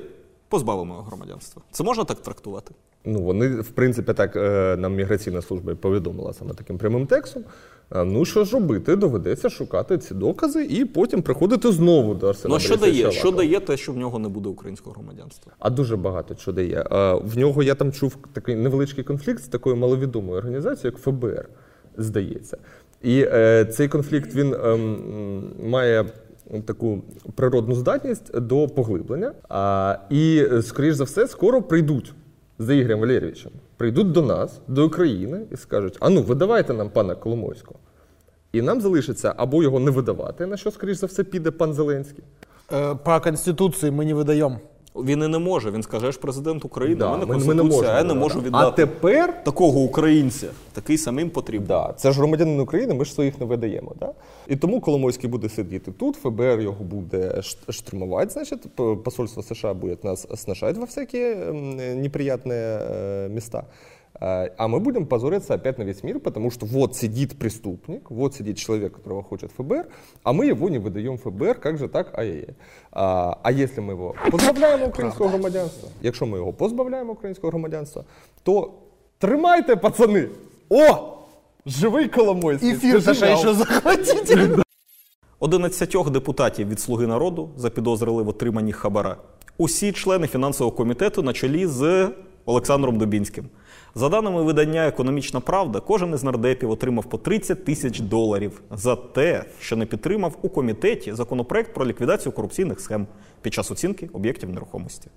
позбавимо 0.48 0.94
громадянства. 1.02 1.62
Це 1.70 1.84
можна 1.84 2.04
так 2.04 2.20
трактувати? 2.20 2.74
Ну 3.04 3.22
вони 3.22 3.48
в 3.48 3.68
принципі 3.70 4.12
так 4.12 4.36
е, 4.36 4.76
нам 4.78 4.94
міграційна 4.94 5.42
служба 5.42 5.72
і 5.72 5.74
повідомила 5.74 6.32
саме 6.32 6.54
таким 6.54 6.78
прямим 6.78 7.06
текстом. 7.06 7.42
Е, 7.92 8.04
Ну 8.04 8.24
що 8.24 8.44
ж 8.44 8.52
робити? 8.52 8.96
Доведеться 8.96 9.50
шукати 9.50 9.98
ці 9.98 10.14
докази 10.14 10.64
і 10.64 10.84
потім 10.84 11.22
приходити 11.22 11.72
знову 11.72 12.14
до 12.14 12.28
Арсена. 12.28 12.48
Ну 12.52 12.56
а 12.56 12.58
що 12.58 12.76
дає? 12.76 13.10
Що 13.12 13.30
дає 13.30 13.60
те, 13.60 13.76
що 13.76 13.92
в 13.92 13.96
нього 13.96 14.18
не 14.18 14.28
буде 14.28 14.48
українського 14.48 14.94
громадянства? 14.94 15.52
А 15.58 15.70
дуже 15.70 15.96
багато 15.96 16.34
що 16.38 16.52
дає. 16.52 16.86
Е, 16.92 17.14
В 17.14 17.38
нього 17.38 17.62
я 17.62 17.74
там 17.74 17.92
чув 17.92 18.16
такий 18.32 18.54
невеличкий 18.56 19.04
конфлікт 19.04 19.42
з 19.42 19.48
такою 19.48 19.76
маловідомою 19.76 20.38
організацією, 20.38 20.92
як 20.96 21.02
ФБР, 21.02 21.48
здається. 21.96 22.58
І 23.02 23.20
е, 23.32 23.64
цей 23.64 23.88
конфлікт 23.88 24.34
він 24.34 24.54
м, 24.54 25.52
має 25.64 26.04
таку 26.65 27.01
природну 27.35 27.75
здатність 27.75 28.39
до 28.39 28.67
поглиблення. 28.67 29.33
А, 29.49 29.97
і, 30.09 30.45
е, 30.51 30.61
скоріш 30.61 30.95
за 30.95 31.03
все, 31.03 31.27
скоро 31.27 31.61
прийдуть 31.61 32.13
за 32.59 32.73
Ігорем 32.73 32.99
Валерійовичем, 32.99 33.51
прийдуть 33.77 34.11
до 34.11 34.21
нас, 34.21 34.61
до 34.67 34.87
України, 34.87 35.41
і 35.51 35.57
скажуть: 35.57 35.97
а 35.99 36.09
ну, 36.09 36.21
видавайте 36.21 36.73
нам 36.73 36.89
пана 36.89 37.15
Коломойського. 37.15 37.79
І 38.51 38.61
нам 38.61 38.81
залишиться 38.81 39.33
або 39.37 39.63
його 39.63 39.79
не 39.79 39.91
видавати, 39.91 40.45
на 40.45 40.57
що, 40.57 40.71
скоріш 40.71 40.97
за 40.97 41.07
все, 41.07 41.23
піде 41.23 41.51
пан 41.51 41.73
Зеленський. 41.73 42.23
Э, 42.69 42.95
По 42.95 43.19
Конституции 43.19 43.89
мы 43.89 44.05
не 44.05 44.13
выдаем. 44.13 44.59
Він 45.04 45.22
і 45.22 45.28
не 45.28 45.38
може. 45.38 45.70
Він 45.70 45.82
скаже, 45.82 46.06
я 46.06 46.12
ж 46.12 46.18
президент 46.18 46.64
України, 46.64 46.96
Да, 46.96 47.10
мене 47.10 47.26
ми- 47.26 47.44
ми 47.44 47.54
не 47.54 47.62
можемо 47.62 47.92
я 47.94 48.02
не 48.02 48.08
да, 48.08 48.14
можу 48.14 48.38
А 48.38 48.42
віддати 48.42 48.86
тепер 48.86 49.44
такого 49.44 49.80
українця. 49.80 50.46
Такий 50.72 50.98
самим 50.98 51.30
потрібен. 51.30 51.66
Да, 51.66 51.94
це 51.96 52.12
ж 52.12 52.18
громадянин 52.18 52.60
України, 52.60 52.94
ми 52.94 53.04
ж 53.04 53.12
своїх 53.12 53.40
не 53.40 53.46
видаємо. 53.46 53.92
Да? 54.00 54.12
І 54.48 54.56
тому 54.56 54.80
Коломойський 54.80 55.30
буде 55.30 55.48
сидіти 55.48 55.92
тут, 55.92 56.16
ФБР 56.16 56.60
його 56.60 56.84
буде 56.84 57.42
штурмувати, 57.70 58.30
значить, 58.30 58.62
посольство 59.04 59.42
США 59.42 59.74
буде 59.74 59.96
нас 60.02 60.26
сношать 60.36 60.76
во 60.76 60.84
всякі 60.84 61.18
неприятні 61.94 62.52
е, 62.54 63.28
міста. 63.34 63.62
Е, 64.21 64.51
А 64.57 64.67
мы 64.67 64.79
будем 64.79 65.05
позориться 65.05 65.53
опять 65.53 65.79
на 65.79 65.83
весь 65.83 66.03
мир, 66.03 66.19
потому 66.19 66.51
что 66.51 66.65
вот 66.65 66.95
сидит 66.95 67.39
преступник, 67.39 68.11
вот 68.11 68.35
сидит 68.35 68.57
человек, 68.57 68.93
которого 68.93 69.23
хочет 69.23 69.51
ФБР, 69.51 69.85
а 70.23 70.33
мы 70.33 70.45
его 70.45 70.69
не 70.69 70.79
выдаем 70.79 71.17
ФБР, 71.17 71.59
как 71.59 71.77
же 71.77 71.87
так, 71.87 72.17
ай-яй-яй. 72.17 72.55
А, 72.91 73.37
а 73.43 73.51
если 73.51 73.81
ми 73.81 73.93
його 73.93 74.15
позбавляємо 74.31 74.85
українського 74.85 75.29
громадянства, 75.29 75.89
якщо 76.01 76.25
ми 76.25 76.37
його 76.37 76.53
позбавляємо 76.53 77.11
українського 77.11 77.51
громадянства, 77.51 78.03
то 78.43 78.71
тримайте, 79.17 79.75
пацани! 79.75 80.29
О! 80.69 81.17
Живий 81.65 82.07
Коломойський! 82.09 82.73
Эфир 82.73 83.01
Скажи 83.01 83.19
Саша 83.19 83.25
нам. 83.25 83.37
еще 83.39 83.53
захватите. 83.53 84.57
11 85.39 85.95
депутатів 86.11 86.67
від 86.69 86.79
Слуги 86.79 87.07
народу 87.07 87.49
запідозрили 87.57 88.23
в 88.23 88.27
отриманні 88.29 88.71
хабара. 88.73 89.17
Усі 89.57 89.91
члени 89.91 90.27
фінансового 90.27 90.75
комітету 90.77 91.23
на 91.23 91.33
чолі 91.33 91.67
з 91.67 92.09
Олександром 92.48 92.98
Дубінським. 92.98 93.44
За 93.94 94.08
даними 94.08 94.42
видання 94.42 94.86
Економічна 94.86 95.40
Правда, 95.40 95.80
кожен 95.80 96.14
із 96.14 96.24
нардепів 96.24 96.70
отримав 96.70 97.04
по 97.04 97.18
30 97.18 97.64
тисяч 97.64 98.00
доларів 98.00 98.62
за 98.70 98.96
те, 98.96 99.44
що 99.60 99.76
не 99.76 99.86
підтримав 99.86 100.38
у 100.42 100.48
комітеті 100.48 101.14
законопроект 101.14 101.74
про 101.74 101.86
ліквідацію 101.86 102.32
корупційних 102.32 102.80
схем 102.80 103.06
під 103.42 103.54
час 103.54 103.70
оцінки 103.70 104.10
об'єктів 104.12 104.50
нерухомості. 104.50 105.08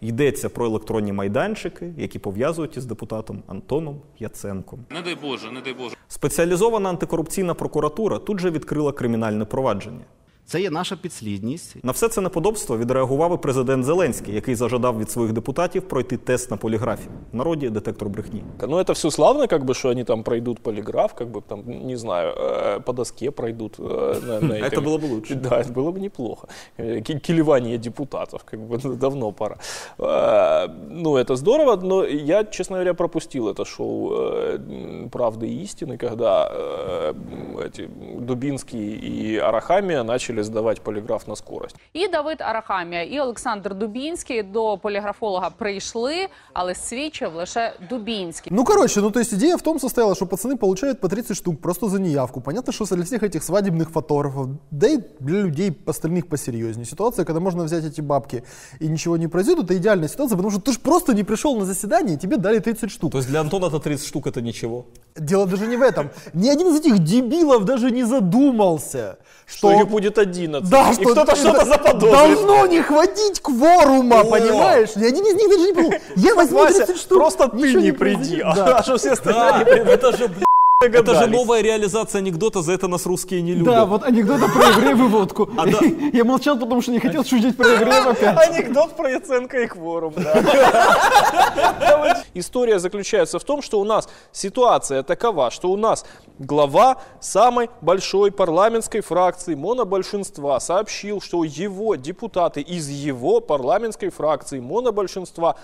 Йдеться 0.00 0.48
про 0.48 0.66
електронні 0.66 1.12
майданчики, 1.12 1.92
які 1.98 2.18
пов'язують 2.18 2.76
із 2.76 2.84
депутатом 2.84 3.42
Антоном 3.46 3.96
Яценком. 4.18 4.80
Не 4.90 5.02
дай 5.02 5.16
Боже, 5.22 5.52
не 5.52 5.60
дай 5.60 5.72
Боже. 5.72 5.96
Спеціалізована 6.08 6.88
антикорупційна 6.88 7.54
прокуратура 7.54 8.18
тут 8.18 8.40
же 8.40 8.50
відкрила 8.50 8.92
кримінальне 8.92 9.44
провадження. 9.44 10.04
Це 10.49 10.61
є 10.61 10.69
наша 10.69 10.95
підслідність. 10.95 11.75
На 11.83 11.91
все 11.91 12.09
це 12.09 12.21
неподобство 12.21 12.77
відреагував 12.77 13.33
і 13.33 13.37
президент 13.37 13.85
Зеленський, 13.85 14.35
який 14.35 14.55
зажадав 14.55 14.99
від 14.99 15.11
своїх 15.11 15.33
депутатів 15.33 15.81
пройти 15.87 16.17
тест 16.17 16.51
на 16.51 16.57
поліграфі. 16.57 17.07
В 17.33 17.35
народі 17.35 17.69
детектор 17.69 18.09
брехні. 18.09 18.43
Ну, 18.67 18.77
это 18.77 18.91
все 18.93 19.11
славно, 19.11 19.47
как 19.47 19.63
бы, 19.65 19.73
что 19.73 19.89
они 19.89 20.03
там 20.03 20.23
пройдут 20.23 20.59
полиграф, 20.59 21.13
как 21.13 21.27
бы 21.27 21.41
там, 21.47 21.63
не 21.87 21.97
знаю, 21.97 22.33
э, 22.33 22.79
по 22.81 22.93
доске 22.93 23.31
пройдут. 23.31 23.79
э, 23.79 24.25
на- 24.27 24.39
на 24.41 24.53
Это 24.55 24.69
этой- 24.69 24.83
было 24.85 24.97
бы 24.99 25.09
лучше. 25.09 25.35
Да, 25.35 25.49
это 25.61 25.73
было 25.73 25.91
бы 25.91 25.99
неплохо. 25.99 26.47
Э, 26.79 27.01
ки- 27.01 27.19
Килевание 27.19 27.77
депутатов, 27.77 28.43
как 28.43 28.59
бы 28.59 28.79
ну, 28.83 28.95
давно 28.95 29.31
пора. 29.31 29.55
Э, 29.99 30.67
Ну, 30.91 31.17
это 31.17 31.35
здорово, 31.35 31.75
но 31.83 32.03
я, 32.05 32.43
честно 32.43 32.75
говоря, 32.77 32.93
пропустил 32.93 33.47
это 33.49 33.65
шоу 33.65 34.11
э, 34.13 34.55
м, 34.57 35.09
«Правды 35.09 35.47
и 35.47 35.63
истины», 35.63 35.97
когда 35.97 36.51
э, 36.53 37.13
м, 37.13 37.57
эти 37.57 37.89
Дубинский 38.19 38.91
и 38.93 39.37
Арахамия 39.37 40.03
начали 40.03 40.35
сдавать 40.39 40.81
полиграф 40.81 41.27
на 41.27 41.35
скорость. 41.35 41.75
І 41.93 42.07
Давид 42.07 42.41
Арахамія, 42.41 43.03
і 43.03 43.19
Олександр 43.19 43.75
Дубінський 43.75 44.43
до 44.43 44.77
поліграфолога 44.77 45.49
прийшли, 45.49 46.27
але 46.53 46.75
свідчив 46.75 47.35
лише 47.35 47.73
Дубінський. 47.89 48.51
Ну, 48.55 48.63
короче, 48.63 49.01
ну 49.01 49.11
то 49.11 49.19
есть 49.19 49.33
идея 49.33 49.55
в 49.55 49.61
том 49.61 49.79
состояла, 49.79 50.15
что 50.15 50.25
пацаны 50.25 50.57
получают 50.57 50.99
по 50.99 51.07
30 51.09 51.37
штук 51.37 51.61
просто 51.61 51.87
за 51.87 51.99
неявку. 51.99 52.41
Понятно, 52.41 52.73
что 52.73 52.85
для 52.95 53.03
всех 53.03 53.23
этих 53.23 53.43
свадебных 53.43 53.89
фотографов, 53.89 54.47
да 54.71 54.87
и 54.87 54.99
для 55.19 55.41
людей 55.41 55.77
остальных 55.85 56.27
посерьезнее. 56.27 56.85
Ситуация, 56.85 57.25
когда 57.25 57.39
можно 57.39 57.63
взять 57.63 57.85
эти 57.85 58.01
бабки 58.01 58.43
и 58.79 58.87
ничего 58.87 59.17
не 59.17 59.27
произойдет, 59.27 59.65
это 59.65 59.77
идеальная 59.77 60.07
ситуация, 60.07 60.37
потому 60.37 60.51
что 60.51 60.61
ты 60.61 60.71
же 60.71 60.79
просто 60.79 61.13
не 61.13 61.23
пришел 61.23 61.55
на 61.59 61.65
заседание, 61.65 62.15
и 62.15 62.19
тебе 62.19 62.37
дали 62.37 62.59
30 62.59 62.91
штук. 62.91 63.11
То 63.11 63.17
есть 63.17 63.29
для 63.29 63.41
Антона 63.41 63.67
это 63.67 63.79
30 63.79 64.07
штук 64.07 64.27
это 64.27 64.41
ничего. 64.41 64.85
Дело 65.15 65.45
даже 65.45 65.67
не 65.67 65.77
в 65.77 65.81
этом. 65.81 66.09
Ни 66.33 66.49
один 66.49 66.67
из 66.67 66.79
этих 66.79 66.99
дебилов 66.99 67.65
даже 67.65 67.91
не 67.91 68.03
задумался, 68.03 69.17
Что 69.45 69.71
что... 69.71 69.81
их 69.81 69.87
будет 69.87 70.17
11. 70.30 70.68
Да, 70.70 70.90
и 70.92 71.04
кто-то 71.04 71.34
что-то 71.36 71.64
заподозрит. 71.64 72.12
Должно 72.12 72.66
не 72.66 72.80
хватить 72.82 73.40
кворума, 73.40 74.20
О! 74.20 74.24
понимаешь? 74.24 74.94
Ни 74.96 75.04
один 75.04 75.24
из 75.26 75.34
них 75.34 75.48
даже 75.48 75.62
не 75.66 75.72
подумал. 75.72 75.94
Я 76.16 76.34
возьму 76.34 76.58
Вася, 76.60 76.86
30 76.86 76.96
штук. 76.98 77.18
просто 77.18 77.48
ты 77.48 77.74
не 77.74 77.92
приди, 77.92 78.40
а 78.40 78.54
Да. 78.54 78.82
что 78.82 78.96
все 78.98 79.12
остальные 79.12 79.64
придут. 79.66 79.88
Это 79.88 80.16
же, 80.16 80.28
блин, 80.28 80.44
это 80.82 81.14
же 81.14 81.26
новая 81.26 81.60
реализация 81.60 82.20
анекдота, 82.20 82.62
за 82.62 82.72
это 82.72 82.88
нас 82.88 83.04
русские 83.04 83.42
не 83.42 83.52
любят. 83.52 83.74
Да, 83.74 83.84
вот 83.84 84.02
анекдоты 84.02 84.50
про 84.50 84.70
Егреев 84.70 84.98
и 84.98 85.08
водку. 85.08 85.50
А, 85.58 85.66
да. 85.66 85.78
Я 86.14 86.24
молчал, 86.24 86.58
потому 86.58 86.80
что 86.80 86.90
не 86.90 87.00
хотел 87.00 87.22
шутить 87.22 87.54
про 87.54 87.68
Егреева 87.68 88.12
опять. 88.12 88.48
Анекдот 88.48 88.96
про 88.96 89.10
Яценко 89.10 89.60
и 89.60 89.66
кворум, 89.66 90.14
да. 90.16 92.24
История 92.32 92.78
заключается 92.78 93.38
в 93.38 93.44
том, 93.44 93.60
что 93.60 93.78
у 93.78 93.84
нас 93.84 94.08
ситуация 94.32 95.02
такова, 95.02 95.50
что 95.50 95.70
у 95.70 95.76
нас 95.76 96.06
глава 96.38 96.96
самой 97.20 97.68
большой 97.82 98.32
парламентской 98.32 99.02
фракции 99.02 99.54
монобольшинства 99.54 100.58
сообщил, 100.60 101.20
что 101.20 101.44
его 101.44 101.96
депутаты 101.96 102.62
из 102.62 102.88
его 102.88 103.40
парламентской 103.40 104.08
фракции 104.08 104.60
монобольшинства 104.60 105.56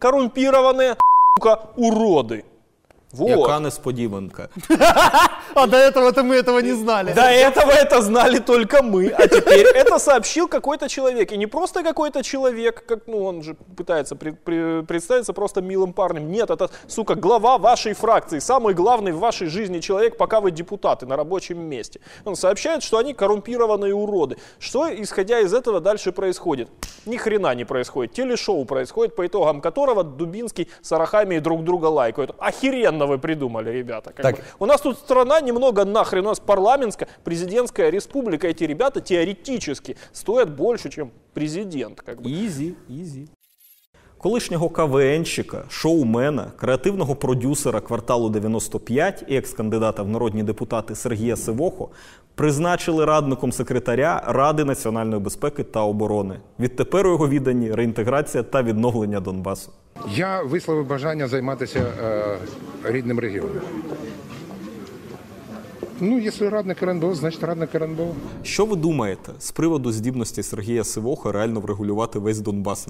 коррумпированные 0.00 0.96
уроды. 1.76 2.44
Вот. 3.18 3.28
Яка 3.30 3.60
несподіванка. 3.60 4.48
А 5.54 5.66
до 5.66 5.76
этого-то 5.76 6.22
мы 6.22 6.34
этого 6.34 6.58
не 6.58 6.74
знали. 6.74 7.12
До 7.14 7.22
этого 7.22 7.70
это 7.70 8.02
знали 8.02 8.38
только 8.40 8.82
мы, 8.82 9.08
а 9.08 9.26
теперь 9.26 9.66
это 9.66 9.98
сообщил 9.98 10.48
какой-то 10.48 10.88
человек. 10.88 11.32
И 11.32 11.38
не 11.38 11.46
просто 11.46 11.82
какой-то 11.82 12.22
человек, 12.22 12.84
как, 12.86 13.06
ну, 13.06 13.24
он 13.24 13.42
же 13.42 13.54
пытается 13.76 14.16
при- 14.16 14.32
при- 14.32 14.82
представиться 14.82 15.32
просто 15.32 15.62
милым 15.62 15.92
парнем. 15.92 16.30
Нет, 16.30 16.50
это, 16.50 16.68
сука, 16.88 17.14
глава 17.14 17.56
вашей 17.56 17.94
фракции, 17.94 18.38
самый 18.40 18.74
главный 18.74 19.12
в 19.12 19.18
вашей 19.18 19.46
жизни 19.48 19.80
человек, 19.80 20.16
пока 20.18 20.40
вы 20.40 20.50
депутаты 20.50 21.06
на 21.06 21.16
рабочем 21.16 21.58
месте. 21.58 22.00
Он 22.26 22.36
сообщает, 22.36 22.82
что 22.82 22.98
они 22.98 23.14
коррумпированные 23.14 23.94
уроды. 23.94 24.36
Что, 24.58 24.88
исходя 25.02 25.40
из 25.40 25.54
этого, 25.54 25.80
дальше 25.80 26.12
происходит? 26.12 26.68
Ни 27.06 27.16
хрена 27.16 27.54
не 27.54 27.64
происходит. 27.64 28.12
Телешоу 28.12 28.64
происходит, 28.66 29.16
по 29.16 29.26
итогам 29.26 29.60
которого 29.60 30.04
Дубинский 30.04 30.68
с 30.82 30.92
Арахами 30.92 31.38
друг 31.38 31.64
друга 31.64 31.86
лайкают. 31.86 32.32
Охеренно 32.38 33.05
вы 33.07 33.17
придумали, 33.19 33.69
ребята. 33.71 34.11
как 34.13 34.23
Так. 34.23 34.35
бы. 34.35 34.41
У 34.59 34.65
нас 34.65 34.81
тут 34.81 34.97
страна 34.97 35.41
немного 35.41 35.85
нахрен, 35.85 36.25
у 36.25 36.29
нас 36.29 36.39
парламентская, 36.39 37.07
президентская 37.23 37.89
республика. 37.91 38.47
Эти 38.47 38.63
ребята 38.63 39.01
теоретически 39.01 39.97
стоят 40.11 40.55
больше, 40.55 40.89
чем 40.89 41.11
президент. 41.33 42.01
Как 42.01 42.21
бы. 42.21 42.29
Ізі, 42.29 42.75
ізі. 42.89 43.27
Колишнього 44.18 44.68
КВНщика, 44.68 45.64
шоумена, 45.68 46.52
креативного 46.56 47.16
продюсера 47.16 47.80
кварталу 47.80 48.30
95 48.30 49.24
і 49.28 49.36
екс-кандидата 49.36 50.02
в 50.02 50.08
народні 50.08 50.42
депутати 50.42 50.94
Сергія 50.94 51.36
Сивохо 51.36 51.88
призначили 52.34 53.04
радником 53.04 53.52
секретаря 53.52 54.22
Ради 54.26 54.64
національної 54.64 55.22
безпеки 55.22 55.62
та 55.64 55.80
оборони. 55.82 56.34
Відтепер 56.60 57.06
у 57.06 57.10
його 57.10 57.28
відданні 57.28 57.74
реінтеграція 57.74 58.42
та 58.42 58.62
відновлення 58.62 59.20
Донбасу. 59.20 59.70
Я 60.14 60.42
висловив 60.42 60.86
бажання 60.86 61.28
займатися 61.28 61.86
е, 62.02 62.38
рідним 62.84 63.18
регіоном. 63.18 63.60
Ну, 66.00 66.18
якщо 66.18 66.50
радник 66.50 66.82
РНБО, 66.82 67.14
значить 67.14 67.42
радник 67.42 67.74
РНБО. 67.74 68.14
Що 68.42 68.64
ви 68.66 68.76
думаєте 68.76 69.32
з 69.38 69.50
приводу 69.50 69.92
здібності 69.92 70.42
Сергія 70.42 70.84
Сивохо 70.84 71.32
реально 71.32 71.60
врегулювати 71.60 72.18
весь 72.18 72.40
Донбас? 72.40 72.88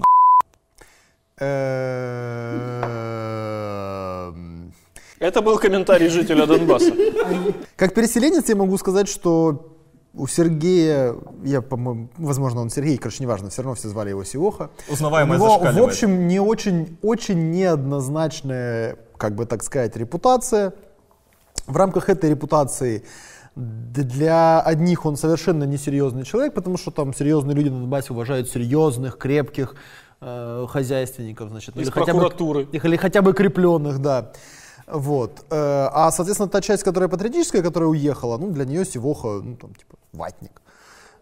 Эм, 1.38 2.72
Это 5.18 5.42
был 5.42 5.58
комментарий 5.58 6.08
жителя 6.08 6.46
Донбасса. 6.46 6.92
Как 7.76 7.92
переселенец 7.92 8.48
я 8.48 8.56
могу 8.56 8.78
сказать, 8.78 9.06
что 9.06 9.76
у 10.14 10.26
Сергея, 10.26 11.14
я, 11.44 11.60
по-моему, 11.60 12.08
возможно, 12.16 12.62
он 12.62 12.70
Сергей, 12.70 12.96
короче, 12.96 13.22
неважно, 13.22 13.50
все 13.50 13.60
равно 13.60 13.74
все 13.74 13.88
звали 13.88 14.08
его 14.10 14.24
Сивоха. 14.24 14.70
Узнаваемость 14.88 15.42
У 15.42 15.44
него, 15.44 15.58
в 15.58 15.82
общем, 15.82 16.26
не 16.26 16.40
очень, 16.40 16.96
очень 17.02 17.50
неоднозначная, 17.50 18.96
как 19.18 19.34
бы 19.34 19.44
так 19.44 19.62
сказать, 19.62 19.94
репутация. 19.94 20.72
В 21.66 21.76
рамках 21.76 22.08
этой 22.08 22.30
репутации 22.30 23.04
для 23.56 24.60
одних 24.60 25.04
он 25.04 25.16
совершенно 25.16 25.64
несерьезный 25.64 26.24
человек, 26.24 26.54
потому 26.54 26.78
что 26.78 26.90
там 26.90 27.12
серьезные 27.12 27.54
люди 27.54 27.68
на 27.68 27.80
Донбассе 27.80 28.12
уважают 28.12 28.48
серьезных, 28.48 29.18
крепких 29.18 29.74
э, 30.26 30.66
хозяйственников, 30.68 31.48
значит, 31.50 31.76
Из 31.76 31.90
хотя 31.90 32.12
бы- 32.12 32.20
прокуратуры. 32.20 32.62
их- 32.72 32.84
или 32.84 32.96
хотя 32.96 33.22
бы 33.22 33.32
крепленных, 33.32 33.98
да. 34.00 34.32
Вот. 34.86 35.44
Э, 35.50 35.88
А, 35.92 36.10
соответственно, 36.10 36.48
та 36.48 36.60
часть, 36.60 36.82
которая 36.84 37.08
патриотическая, 37.08 37.62
которая 37.62 37.88
уехала, 37.90 38.38
ну, 38.38 38.50
для 38.50 38.64
нее 38.64 38.84
Сивоха, 38.84 39.40
ну, 39.42 39.56
там, 39.56 39.74
типа, 39.74 39.96
ватник. 40.12 40.60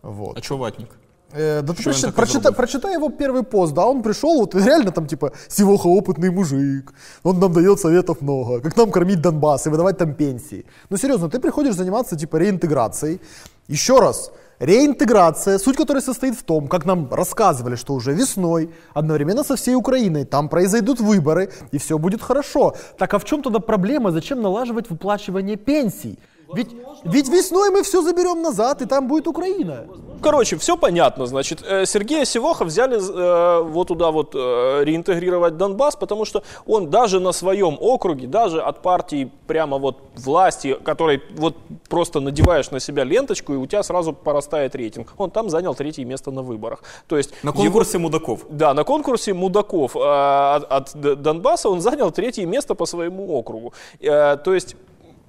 Вот. 0.03 0.37
А 0.37 0.41
чого 0.41 0.61
ватник? 0.61 0.89
Э, 1.33 1.63
да 1.63 1.73
ты 1.73 1.81
Что 1.83 1.91
он 1.91 1.95
прочитай, 1.95 2.13
прочитай, 2.13 2.53
прочитай 2.53 2.93
его 2.95 3.09
первый 3.11 3.43
пост, 3.43 3.75
да, 3.75 3.87
он 3.87 4.03
пришел, 4.03 4.39
вот 4.41 4.55
реально 4.55 4.91
там 4.93 5.07
типа 5.07 5.33
Сивоха 5.49 5.89
опытный 5.89 6.31
мужик, 6.31 6.93
он 7.25 7.41
нам 7.41 7.53
дает 7.53 7.81
советов 7.81 8.21
много, 8.21 8.61
как 8.61 8.77
нам 8.77 8.91
кормить 8.93 9.21
Донбасс 9.21 9.67
и 9.67 9.71
выдавать 9.71 9.99
там 9.99 10.15
пенсии. 10.15 10.65
Ну 10.91 10.97
серьезно, 10.97 11.29
ты 11.29 11.41
приходишь 11.41 11.75
заниматься 11.75 12.17
типа 12.17 12.37
реинтеграцией, 12.37 13.21
еще 13.67 13.99
раз, 13.99 14.31
реинтеграция, 14.59 15.59
суть 15.59 15.77
которой 15.77 16.03
состоит 16.03 16.35
в 16.35 16.43
том, 16.43 16.69
как 16.69 16.85
нам 16.85 17.13
рассказывали, 17.13 17.77
что 17.77 17.95
уже 17.95 18.13
весной, 18.13 18.71
одновременно 18.95 19.45
со 19.45 19.57
всей 19.57 19.75
Украиной, 19.75 20.25
там 20.25 20.49
произойдут 20.49 21.01
выборы, 21.01 21.51
и 21.73 21.79
все 21.79 21.99
будет 21.99 22.23
хорошо. 22.23 22.75
Так 22.99 23.15
а 23.15 23.19
в 23.19 23.25
чем 23.25 23.43
тогда 23.43 23.59
проблема, 23.59 24.11
зачем 24.11 24.43
налаживать 24.43 24.91
выплачивание 24.91 25.57
пенсий? 25.57 26.19
Ведь, 26.55 26.71
ведь 27.05 27.29
весной 27.29 27.71
мы 27.71 27.83
все 27.83 28.03
заберем 28.03 28.43
назад, 28.43 28.83
и 28.83 28.87
там 28.87 29.09
будет 29.09 29.27
Украина. 29.29 29.87
Короче, 30.23 30.57
все 30.57 30.77
понятно. 30.77 31.27
Значит, 31.27 31.63
э, 31.63 31.85
Сергея 31.87 32.25
Сивоха 32.25 32.65
взяли 32.65 32.97
э, 32.97 33.63
вот 33.63 33.89
туда 33.89 34.11
вот 34.11 34.35
э, 34.35 34.85
реинтегрировать 34.85 35.57
Донбасс, 35.57 35.97
потому 35.97 36.25
что 36.25 36.43
он 36.67 36.89
даже 36.91 37.21
на 37.21 37.33
своем 37.33 37.77
округе, 37.81 38.27
даже 38.27 38.63
от 38.63 38.83
партии 38.83 39.31
прямо 39.47 39.79
вот 39.79 39.97
власти, 40.17 40.79
которой 40.85 41.21
вот 41.37 41.55
просто 41.89 42.21
надеваешь 42.21 42.71
на 42.71 42.81
себя 42.81 43.05
ленточку, 43.05 43.53
и 43.53 43.57
у 43.57 43.67
тебя 43.67 43.83
сразу 43.83 44.13
порастает 44.13 44.75
рейтинг. 44.75 45.13
Он 45.19 45.31
там 45.31 45.51
занял 45.51 45.75
третье 45.75 46.05
место 46.07 46.31
на 46.31 46.43
выборах. 46.43 46.83
То 47.07 47.17
есть 47.17 47.35
На 47.43 47.51
его- 47.51 47.63
конкурсі 47.63 47.99
мудаков. 47.99 48.47
Да, 48.51 48.75
на 48.75 48.85
конкурсе 48.85 49.35
мудаков 49.35 49.97
э, 49.97 50.01
от, 50.01 50.73
от 50.73 51.23
Донбасса 51.23 51.69
он 51.69 51.81
занял 51.81 52.11
третье 52.11 52.47
место 52.47 52.75
по 52.75 52.87
своему 52.87 53.39
округу. 53.39 53.73
Э, 54.01 54.37
то 54.37 54.55
есть 54.55 54.77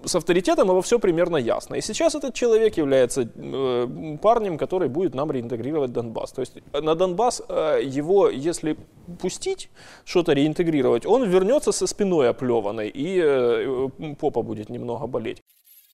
с 0.05 0.15
авторитетом 0.15 0.69
его 0.69 0.81
все 0.81 0.99
примерно 0.99 1.37
ясно. 1.37 1.75
И 1.75 1.81
сейчас 1.81 2.15
этот 2.15 2.33
человек 2.33 2.77
является 2.77 3.21
э, 3.35 4.17
парнем, 4.21 4.57
который 4.57 4.87
будет 4.87 5.15
нам 5.15 5.31
реинтегрировать 5.31 5.91
Донбасс. 5.91 6.31
То 6.31 6.41
есть 6.41 6.53
э, 6.73 6.81
на 6.81 6.95
Донбасс 6.95 7.41
э, 7.47 7.81
его, 7.83 8.29
если 8.29 8.77
пустить, 9.19 9.69
что-то 10.05 10.33
реинтегрировать, 10.33 11.05
он 11.05 11.29
вернется 11.29 11.71
со 11.71 11.87
спиной 11.87 12.29
оплеванной, 12.29 12.89
и 12.89 13.19
э, 13.19 13.89
э, 13.99 14.15
попа 14.15 14.41
будет 14.41 14.69
немного 14.69 15.07
болеть. 15.07 15.41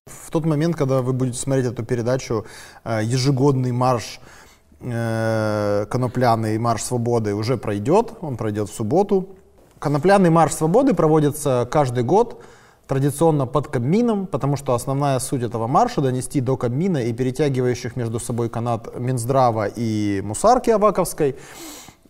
В 0.06 0.32
тот 0.32 0.45
момент, 0.45 0.76
когда 0.76 1.02
вы 1.02 1.13
будете 1.13 1.38
смотреть 1.38 1.67
эту 1.67 1.86
передачу, 1.86 2.45
э, 2.84 3.02
ежегодный 3.04 3.71
марш 3.71 4.19
Конопляный 4.84 6.58
марш 6.58 6.82
свободы 6.82 7.36
уже 7.36 7.56
пройдет, 7.56 8.13
он 8.21 8.36
пройдет 8.36 8.67
в 8.67 8.74
субботу. 8.74 9.36
Конопляный 9.78 10.32
марш 10.32 10.54
свободы 10.54 10.95
проводится 10.95 11.67
каждый 11.71 12.04
год, 12.04 12.43
традиционно 12.91 13.45
под 13.47 13.69
Кабмином, 13.69 14.27
потому 14.27 14.58
что 14.58 14.73
основная 14.73 15.17
суть 15.19 15.43
этого 15.43 15.67
марша 15.67 16.01
донести 16.01 16.41
до 16.41 16.58
Кабмина 16.58 16.97
и 16.97 17.13
перетягивающих 17.13 17.95
между 17.95 18.19
собой 18.19 18.49
канат 18.49 18.99
Минздрава 18.99 19.67
и 19.67 20.19
Мусарки 20.25 20.71
Аваковской, 20.71 21.38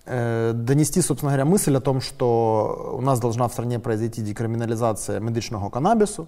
э, 0.07 0.53
донести, 0.55 1.01
собственно 1.01 1.33
говоря, 1.33 1.45
мысль 1.45 1.77
о 1.77 1.81
том, 1.81 2.01
что 2.01 2.95
у 2.97 3.01
нас 3.01 3.19
должна 3.19 3.47
в 3.47 3.51
стране 3.51 3.77
произойти 3.77 4.23
декриминализация 4.23 5.19
медичного 5.19 5.69
каннабису, 5.69 6.27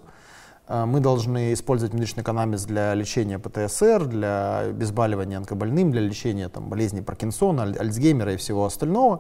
Э, 0.68 0.86
Мы 0.86 1.00
должны 1.00 1.52
использовать 1.54 1.94
медичный 1.96 2.24
каннабис 2.24 2.66
для 2.66 2.94
лечения 2.94 3.40
ПТСР, 3.40 4.06
для 4.06 4.60
обезболивания 4.60 5.38
онкобольным, 5.38 5.92
для 5.92 6.02
лечения 6.02 6.48
там, 6.50 6.70
болезней 6.70 7.02
Паркинсона, 7.02 7.64
Аль- 7.64 7.78
Альцгеймера 7.80 8.34
и 8.34 8.38
всего 8.38 8.64
остального. 8.66 9.20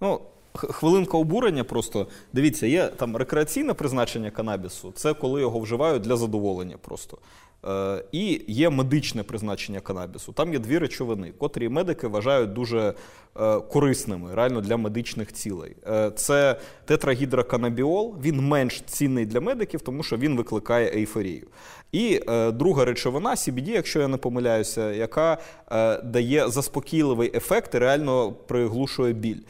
Ну, 0.00 0.22
хвилинка 0.56 1.18
обурення 1.18 1.64
просто. 1.64 2.06
Дивіться, 2.32 2.66
є 2.66 2.86
там 2.86 3.16
рекреаційне 3.16 3.74
призначення 3.74 4.30
канабісу, 4.30 4.92
це 4.94 5.14
коли 5.14 5.40
його 5.40 5.60
вживають 5.60 6.02
для 6.02 6.16
задоволення 6.16 6.76
просто. 6.80 7.18
Е, 7.66 8.04
і 8.12 8.44
є 8.46 8.70
медичне 8.70 9.22
призначення 9.22 9.80
канабісу. 9.80 10.32
Там 10.32 10.52
є 10.52 10.58
дві 10.58 10.78
речовини, 10.78 11.32
котрі 11.38 11.68
медики 11.68 12.06
вважають 12.06 12.52
дуже 12.52 12.94
е, 13.40 13.60
корисними 13.60 14.34
реально 14.34 14.60
для 14.60 14.76
медичних 14.76 15.32
цілей. 15.32 15.76
Е, 15.86 16.10
це 16.10 16.60
тетрагідроканабіол, 16.84 18.16
він 18.22 18.40
менш 18.40 18.80
цінний 18.80 19.26
для 19.26 19.40
медиків, 19.40 19.80
тому 19.80 20.02
що 20.02 20.16
він 20.16 20.36
викликає 20.36 20.92
ейфорію. 20.94 21.46
І 21.92 22.20
е, 22.28 22.52
друга 22.52 22.84
речовина 22.84 23.30
CBD, 23.30 23.68
якщо 23.68 24.00
я 24.00 24.08
не 24.08 24.16
помиляюся, 24.16 24.92
яка 24.92 25.38
е, 25.72 26.02
дає 26.02 26.48
заспокійливий 26.48 27.30
ефект 27.34 27.74
і 27.74 27.78
реально 27.78 28.32
приглушує 28.32 29.12
біль. 29.12 29.40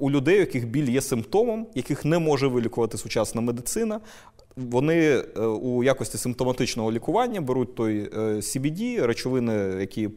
У 0.00 0.10
людей, 0.10 0.36
у 0.36 0.40
яких 0.40 0.68
біль 0.68 0.90
є 0.90 1.00
симптомом, 1.00 1.66
яких 1.74 2.04
не 2.04 2.18
може 2.18 2.46
вилікувати 2.46 2.98
сучасна 2.98 3.40
медицина. 3.40 4.00
Вони 4.56 4.96
е, 4.96 5.40
у 5.40 5.84
якості 5.84 6.18
симптоматичного 6.18 6.92
лікування 6.92 7.40
беруть 7.40 7.74
той 7.74 7.98
е, 7.98 8.18
CBD, 8.20 9.06
речовини, 9.06 9.52
які 9.80 10.10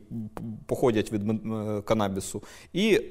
походять 0.66 1.12
від 1.12 1.30
е, 1.30 1.82
канабісу, 1.82 2.44
і 2.74 3.02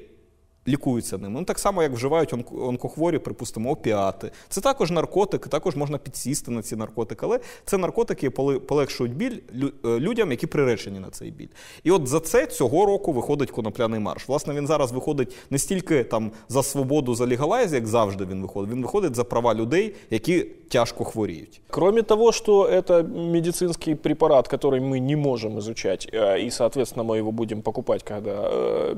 лікуються 0.67 1.17
ним. 1.17 1.33
Ну, 1.33 1.43
так 1.43 1.59
само, 1.59 1.83
як 1.83 1.91
вживають 1.91 2.33
онко- 2.33 2.67
онкохворі, 2.67 3.19
припустимо, 3.19 3.71
опіати. 3.71 4.31
Це 4.49 4.61
також 4.61 4.91
наркотики, 4.91 5.49
також 5.49 5.75
можна 5.75 5.97
підсісти 5.97 6.51
на 6.51 6.61
ці 6.61 6.75
наркотики, 6.75 7.25
але 7.25 7.39
це 7.65 7.77
наркотики 7.77 8.29
полегшують 8.59 9.15
біль 9.15 9.37
е, 9.85 9.99
людям, 9.99 10.31
які 10.31 10.47
приречені 10.47 10.99
на 10.99 11.09
цей 11.09 11.31
біль. 11.31 11.47
І 11.83 11.91
от 11.91 12.07
за 12.07 12.19
це 12.19 12.45
цього 12.45 12.85
року 12.85 13.13
виходить 13.13 13.51
конопляний 13.51 13.99
марш. 13.99 14.27
Власне, 14.29 14.53
він 14.53 14.67
зараз 14.67 14.91
виходить 14.91 15.35
не 15.49 15.57
стільки 15.59 16.03
там 16.03 16.31
за 16.49 16.63
свободу 16.63 17.15
за 17.15 17.25
легалайз, 17.27 17.73
як 17.73 17.87
завжди 17.87 18.25
він 18.25 18.41
виходить. 18.41 18.71
Він 18.71 18.81
виходить 18.81 19.15
за 19.15 19.23
права 19.23 19.53
людей, 19.53 19.95
які 20.09 20.45
тяжко 20.69 21.03
хворіють. 21.03 21.61
Кроме 21.69 22.01
того, 22.01 22.31
что 22.31 22.65
это 22.65 23.03
медицинский 23.03 23.95
препарат, 23.95 24.47
который 24.47 24.79
мы 24.79 24.99
не 24.99 25.15
можем 25.15 25.59
изучать, 25.59 26.07
э, 26.13 26.39
и, 26.39 26.49
соответственно, 26.49 27.03
мы 27.03 27.17
его 27.17 27.31
будем 27.31 27.61
покупать, 27.61 28.03
когда 28.03 28.31
э, 28.31 28.95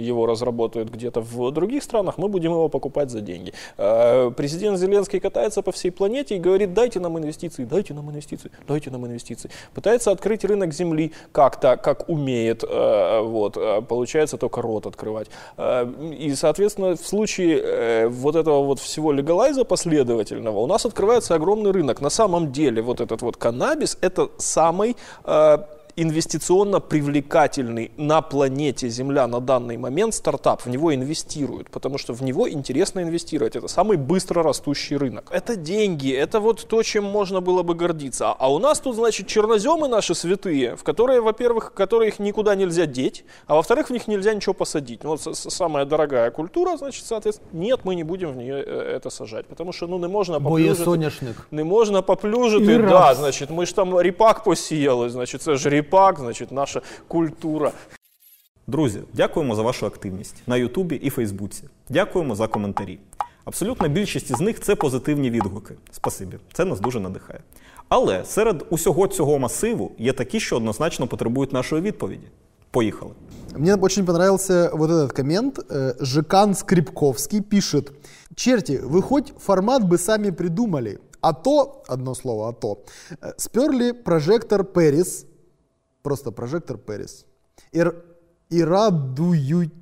его 0.00 0.26
разработают 0.26 0.90
где-то 0.90 1.20
в 1.20 1.50
других 1.50 1.82
странах, 1.82 2.18
мы 2.18 2.28
будем 2.28 2.52
его 2.52 2.68
покупать 2.68 3.10
за 3.10 3.20
деньги. 3.20 3.52
Э, 3.78 4.30
Президент 4.36 4.78
Зеленский 4.78 5.20
катается 5.20 5.62
по 5.62 5.70
всей 5.72 5.90
планете 5.90 6.36
и 6.36 6.38
говорит, 6.38 6.74
дайте 6.74 7.00
нам 7.00 7.18
инвестиции, 7.18 7.64
дайте 7.64 7.94
нам 7.94 8.10
инвестиции, 8.10 8.50
дайте 8.68 8.90
нам 8.90 9.06
инвестиции. 9.06 9.50
Пытается 9.74 10.10
открыть 10.10 10.44
рынок 10.44 10.72
земли 10.74 11.12
как-то, 11.32 11.76
как 11.76 12.08
умеет, 12.08 12.62
вот, 12.62 13.58
получается 13.88 14.36
только 14.36 14.62
рот 14.62 14.86
открывать. 14.86 15.28
И, 16.18 16.34
соответственно, 16.34 16.96
в 16.96 17.06
случае 17.06 18.08
вот 18.08 18.36
этого 18.36 18.64
вот 18.64 18.78
всего 18.78 19.12
легалайза 19.12 19.64
последовательного 19.64 20.58
у 20.58 20.66
нас 20.66 20.86
открывается 20.86 21.09
огромный 21.35 21.71
рынок. 21.71 22.01
На 22.01 22.09
самом 22.09 22.51
деле 22.51 22.81
вот 22.81 23.01
этот 23.01 23.21
вот 23.21 23.37
каннабис 23.37 23.97
это 24.01 24.29
самый 24.37 24.95
э, 25.23 25.57
инвестиционно 25.97 26.79
привлекательный 26.81 27.89
на 27.97 28.21
планете 28.21 28.89
Земля 28.89 29.27
на 29.27 29.39
данный 29.39 29.77
момент 29.77 30.13
стартап. 30.13 30.65
В 30.65 30.69
него 30.69 30.93
инвестируют, 30.93 31.69
потому 31.69 31.97
что 31.97 32.13
в 32.13 32.21
него 32.21 32.49
интересно 32.49 32.99
инвестировать. 33.01 33.55
Это 33.55 33.67
самый 33.69 33.95
быстро 33.97 34.43
растущий 34.43 34.97
рынок. 34.97 35.23
Это 35.31 35.55
деньги, 35.55 36.11
это 36.11 36.39
вот 36.41 36.67
то, 36.67 36.83
чем 36.83 37.05
можно 37.05 37.39
было 37.41 37.63
бы 37.63 37.75
гордиться. 37.75 38.25
А- 38.31 38.35
А 38.39 38.49
у 38.53 38.59
нас 38.59 38.79
тут, 38.79 38.95
значит, 38.95 39.27
черноземы 39.27 39.87
наши 39.87 40.13
святые, 40.15 40.75
в 40.75 40.83
которые, 40.83 41.21
во-первых, 41.21 41.73
которые 41.73 42.09
их 42.09 42.19
никуда 42.19 42.55
нельзя 42.55 42.85
деть, 42.85 43.23
а 43.47 43.55
во-вторых, 43.55 43.87
в 43.89 43.93
них 43.93 44.07
нельзя 44.07 44.33
ничего 44.33 44.53
посадить. 44.53 44.99
Ну, 45.03 45.09
вот 45.11 45.21
с- 45.21 45.33
с- 45.33 45.49
самая 45.49 45.85
дорогая 45.85 46.29
культура, 46.31 46.77
значит, 46.77 47.05
соответственно, 47.05 47.49
нет, 47.53 47.79
мы 47.85 47.95
не 47.95 48.03
будем 48.03 48.31
в 48.33 48.35
нее 48.35 48.63
э, 48.67 48.99
это 48.99 49.09
сажать, 49.09 49.45
потому 49.45 49.73
что, 49.73 49.87
ну, 49.87 49.97
не 49.99 50.07
можна 50.07 50.39
Бо 50.39 50.59
є 50.59 50.65
поплюжити. 50.65 50.85
соняшник. 50.85 51.47
Не 51.51 51.63
можна 51.63 52.01
поплюжити, 52.01 52.73
І 52.73 52.77
да, 52.77 52.87
раз. 52.89 53.17
значить, 53.17 53.49
ми 53.49 53.65
ж 53.65 53.75
там 53.75 54.01
ріпак 54.01 54.43
посіяли, 54.43 55.09
значить, 55.09 55.41
це 55.41 55.55
ж 55.55 55.69
ріпак, 55.79 56.19
значить, 56.19 56.51
наша 56.51 56.81
культура. 57.07 57.71
Друзі, 58.67 58.99
дякуємо 59.13 59.55
за 59.55 59.61
вашу 59.61 59.85
активність 59.85 60.35
на 60.47 60.57
Ютубі 60.57 60.95
і 60.95 61.09
Фейсбуці. 61.09 61.63
Дякуємо 61.89 62.35
за 62.35 62.47
коментарі. 62.47 62.99
Абсолютна 63.45 63.87
більшість 63.87 64.31
із 64.31 64.41
них 64.41 64.59
це 64.59 64.75
позитивні 64.75 65.29
відгуки. 65.29 65.75
Спасибі, 65.91 66.37
це 66.53 66.65
нас 66.65 66.79
дуже 66.79 66.99
надихає. 66.99 67.39
Але 67.89 68.25
серед 68.25 68.65
усього 68.69 69.07
цього 69.07 69.39
масиву 69.39 69.91
є 69.97 70.13
такі, 70.13 70.39
що 70.39 70.57
однозначно 70.57 71.07
потребують 71.07 71.53
нашої 71.53 71.81
відповіді. 71.81 72.27
Поїхали. 72.71 73.11
Мне 73.57 73.75
очень 73.75 74.05
понравился 74.05 74.69
вот 74.73 74.89
этот 74.89 75.13
коммент. 75.13 75.59
Э, 75.59 75.93
Жекан 75.99 76.55
Скрипковский 76.55 77.41
пишет. 77.41 77.91
Черти, 78.35 78.81
вы 78.83 79.01
хоть 79.01 79.33
формат 79.39 79.83
бы 79.83 79.97
сами 79.97 80.31
придумали. 80.31 80.99
А 81.21 81.33
то, 81.33 81.83
одно 81.87 82.15
слово, 82.15 82.49
а 82.49 82.51
то, 82.51 82.77
э, 83.21 83.33
сперли 83.37 83.93
прожектор 83.93 84.63
Пэрис, 84.63 85.25
просто 86.02 86.30
прожектор 86.30 86.78
Пэрис, 86.78 87.26
и, 87.72 87.84
и 88.50 88.62
радуют, 88.62 89.72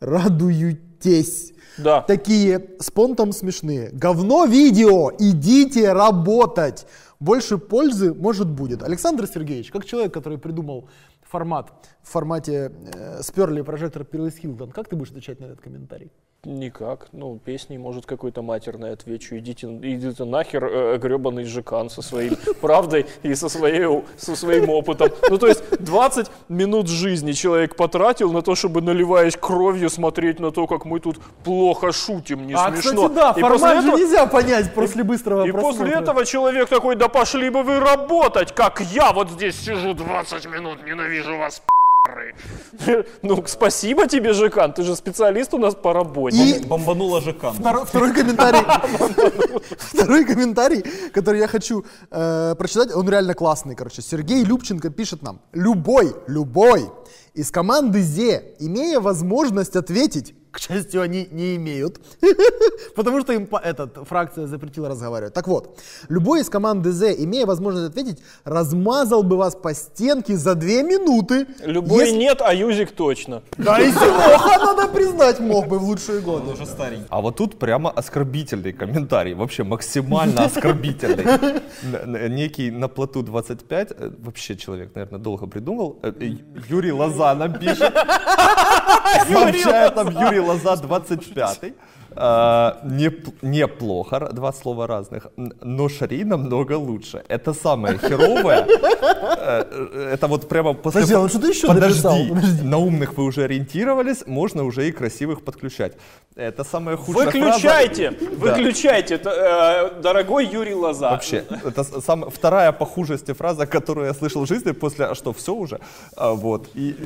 радуютесь. 0.00 1.52
Да. 1.78 2.02
Такие 2.02 2.70
с 2.78 2.90
понтом 2.90 3.32
смешные. 3.32 3.90
Говно 3.92 4.44
видео, 4.44 5.10
идите 5.18 5.92
работать. 5.92 6.86
Больше 7.18 7.56
пользы, 7.56 8.12
может, 8.12 8.48
будет. 8.48 8.82
Александр 8.82 9.26
Сергеевич, 9.26 9.70
как 9.70 9.84
человек, 9.84 10.12
который 10.12 10.38
придумал 10.38 10.88
формат 11.22 11.72
в 12.02 12.10
формате 12.10 12.72
э, 12.94 13.22
сперли 13.22 13.62
прожектор 13.62 14.04
Перлис 14.04 14.36
Хилтон, 14.36 14.70
как 14.70 14.88
ты 14.88 14.96
будешь 14.96 15.10
отвечать 15.10 15.40
на 15.40 15.46
этот 15.46 15.60
комментарий? 15.60 16.10
Никак. 16.44 17.06
Ну, 17.12 17.38
песней, 17.44 17.78
может, 17.78 18.04
какой-то 18.04 18.42
матерной 18.42 18.92
отвечу. 18.94 19.38
Идите, 19.38 19.68
идите 19.68 20.24
нахер, 20.24 20.64
э, 20.64 20.98
гребаный 20.98 21.44
жекан 21.44 21.88
со 21.88 22.02
своей 22.02 22.32
правдой 22.60 23.06
и 23.22 23.32
со, 23.36 23.48
своей, 23.48 24.02
со 24.16 24.34
своим 24.34 24.68
опытом. 24.68 25.10
Ну, 25.30 25.38
то 25.38 25.46
есть 25.46 25.62
20 25.78 26.28
минут 26.48 26.88
жизни 26.88 27.30
человек 27.30 27.76
потратил 27.76 28.32
на 28.32 28.42
то, 28.42 28.56
чтобы, 28.56 28.82
наливаясь 28.82 29.36
кровью, 29.36 29.88
смотреть 29.88 30.40
на 30.40 30.50
то, 30.50 30.66
как 30.66 30.84
мы 30.84 30.98
тут 30.98 31.20
плохо 31.44 31.92
шутим, 31.92 32.44
не 32.44 32.54
а, 32.54 32.72
смешно. 32.72 33.08
кстати, 33.08 33.14
да, 33.14 33.34
И 33.36 33.40
формат 33.40 33.60
после 33.60 33.80
же 33.80 33.86
этого- 33.86 33.98
нельзя 33.98 34.26
понять 34.26 34.74
после 34.74 35.04
быстрого 35.04 35.46
И 35.46 35.52
после 35.52 35.62
просмотра. 35.78 36.00
этого 36.00 36.24
человек 36.26 36.68
такой, 36.68 36.96
да 36.96 37.06
пошли 37.06 37.50
бы 37.50 37.62
вы 37.62 37.78
работать, 37.78 38.52
как 38.52 38.80
я 38.80 39.12
вот 39.12 39.30
здесь 39.30 39.60
сижу 39.60 39.94
20 39.94 40.46
минут, 40.46 40.84
ненавижу 40.84 41.36
вас, 41.38 41.60
пи***ры». 41.60 41.81
Ну, 43.22 43.44
спасибо 43.46 44.06
тебе, 44.08 44.32
Жекан, 44.32 44.72
ты 44.72 44.82
же 44.82 44.96
специалист 44.96 45.54
у 45.54 45.58
нас 45.58 45.74
по 45.74 45.92
работе. 45.92 46.36
И- 46.58 46.66
Бомбанула 46.66 47.20
Жекан. 47.20 47.54
Второй, 47.54 47.84
второй 47.84 48.12
комментарий, 48.12 48.60
второй 49.78 50.24
комментарий, 50.24 50.82
который 51.12 51.38
я 51.40 51.46
хочу 51.46 51.84
э, 52.10 52.54
прочитать, 52.58 52.92
он 52.94 53.08
реально 53.08 53.34
классный, 53.34 53.74
короче. 53.76 54.02
Сергей 54.02 54.42
Любченко 54.44 54.90
пишет 54.90 55.22
нам: 55.22 55.40
любой, 55.52 56.14
любой 56.26 56.90
из 57.34 57.50
команды 57.50 58.02
Зе, 58.02 58.54
имея 58.58 58.98
возможность 59.00 59.76
ответить, 59.76 60.34
к 60.52 60.58
счастью, 60.58 61.00
они 61.00 61.26
не 61.30 61.56
имеют, 61.56 61.98
потому 62.94 63.20
что 63.22 63.32
им 63.32 63.48
этот, 63.62 64.06
фракция 64.06 64.46
запретила 64.46 64.88
разговаривать. 64.88 65.32
Так 65.32 65.48
вот, 65.48 65.78
любой 66.10 66.42
из 66.42 66.50
команды 66.50 66.92
Зе, 66.92 67.14
имея 67.24 67.46
возможность 67.46 67.88
ответить, 67.88 68.22
размазал 68.44 69.22
бы 69.22 69.36
вас 69.38 69.56
по 69.56 69.72
стенке 69.72 70.36
за 70.36 70.54
две 70.54 70.82
минуты. 70.82 71.46
Любой 71.64 72.04
если- 72.04 72.18
нет, 72.18 72.42
а 72.42 72.52
Юзик 72.54 72.92
точно. 72.92 73.42
Да 73.56 73.80
и 73.80 73.90
Тимоха, 73.90 74.58
надо 74.58 74.88
признать, 74.88 75.40
мог 75.40 75.68
бы 75.68 75.78
в 75.78 75.84
лучшие 75.84 76.20
годы. 76.20 76.52
Уже 76.52 76.66
старенький. 76.66 77.06
А 77.08 77.20
вот 77.22 77.36
тут 77.36 77.58
прямо 77.58 77.90
оскорбительный 77.90 78.74
комментарий, 78.74 79.32
вообще 79.34 79.64
максимально 79.64 80.44
оскорбительный. 80.44 81.24
Некий 82.28 82.70
на 82.70 82.88
плоту 82.88 83.22
25, 83.22 83.90
э, 83.90 84.10
вообще 84.18 84.56
человек, 84.56 84.94
наверное, 84.94 85.18
долго 85.18 85.46
придумал. 85.46 85.98
Э, 86.02 86.12
Юрий 86.68 86.92
Лоза 86.92 87.34
нам 87.34 87.58
пишет. 87.58 87.94
Сообщает 89.32 89.96
нам 89.96 90.08
Юрий 90.08 90.41
Лоза 90.42 90.76
25. 90.76 91.74
А, 92.16 92.80
неп- 92.84 93.34
Неплохо, 93.42 94.28
два 94.32 94.52
слова 94.52 94.86
разных, 94.86 95.26
но 95.36 95.88
Шари 95.88 96.24
намного 96.24 96.76
лучше. 96.78 97.22
Это 97.28 97.54
самое 97.54 97.98
херовое. 97.98 98.66
Э, 98.68 99.64
э, 99.70 100.10
Это 100.14 100.26
вот 100.26 100.48
прямо 100.48 100.74
после... 100.74 101.00
Подожди, 101.00 101.14
а 101.14 101.20
он 101.20 101.28
что-то 101.28 101.46
еще 101.48 101.66
Подожди, 101.66 102.32
на 102.62 102.78
умных 102.78 103.16
вы 103.16 103.24
уже 103.24 103.44
ориентировались, 103.44 104.26
можно 104.26 104.64
уже 104.64 104.88
и 104.88 104.92
красивых 104.92 105.42
подключать. 105.44 105.92
Это 106.36 106.64
самая 106.64 106.96
худшая 106.96 107.26
Выключайте, 107.26 108.10
фраза. 108.10 108.30
Да. 108.30 108.36
выключайте, 108.54 109.18
т- 109.18 109.30
э, 109.30 110.00
дорогой 110.00 110.46
Юрий 110.46 110.74
Лоза. 110.74 111.10
Вообще, 111.10 111.44
это 111.64 111.84
сам, 112.00 112.30
вторая 112.30 112.72
по 112.72 112.86
хужести 112.86 113.32
фраза, 113.34 113.66
которую 113.66 114.06
я 114.06 114.14
слышал 114.14 114.44
в 114.44 114.48
жизни 114.48 114.72
после 114.72 115.06
«А 115.06 115.14
что, 115.14 115.32
все 115.32 115.52
уже?» 115.54 115.78
А, 116.16 116.32
Вот. 116.32 116.68
И 116.74 116.96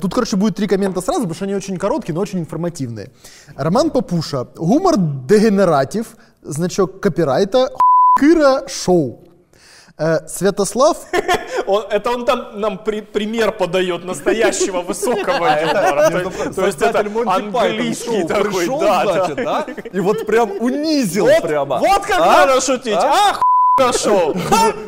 Тут, 0.00 0.12
короче, 0.12 0.36
будет 0.36 0.56
три 0.56 0.66
коммента 0.66 1.00
сразу, 1.00 1.20
потому 1.20 1.34
что 1.36 1.44
они 1.44 1.54
очень 1.54 1.76
короткие, 1.76 2.07
но 2.12 2.20
очень 2.20 2.40
информативные. 2.40 3.10
Роман 3.56 3.90
Папуша. 3.90 4.44
Гумор 4.56 4.96
дегенератив. 4.96 6.16
Значок 6.42 7.00
копирайта. 7.00 7.70
Кыра 8.18 8.66
шоу. 8.68 9.20
Святослав. 10.28 10.96
Он- 11.66 11.84
это 11.90 12.10
он 12.12 12.24
там 12.24 12.60
нам 12.60 12.78
при- 12.84 13.00
пример 13.02 13.52
подает 13.52 14.04
настоящего 14.04 14.80
высокого 14.80 15.46
юмора. 15.60 16.10
То 16.10 16.18
есть- 16.20 16.54
То 16.56 16.66
есть 16.66 16.82
это 16.82 17.00
английский 17.00 18.24
такой, 18.26 18.66
да, 18.80 19.26
да. 19.34 19.66
И 19.92 20.00
вот 20.00 20.24
прям 20.24 20.52
унизил 20.60 21.26
Вот- 21.26 21.42
прямо. 21.42 21.78
Вот 21.78 22.06
как 22.06 22.20
А? 22.20 22.46
надо 22.46 22.60
шутить. 22.60 22.94
А? 22.94 23.32
А, 23.32 23.82
хуй 23.82 23.92
шоу. 23.98 24.34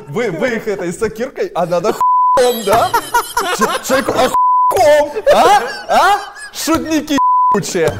Вы, 0.09 0.31
вы 0.31 0.49
их 0.57 0.69
этой 0.69 0.93
сокиркой, 0.93 1.49
а 1.55 1.67
надо 1.67 1.93
хуем, 1.93 2.65
да? 2.65 2.89
Человеку 3.87 4.13
а 4.17 4.29
хуем, 4.73 5.25
а? 5.35 5.61
А? 5.89 6.19
Шутники 6.65 7.19
ебучие. 7.55 7.93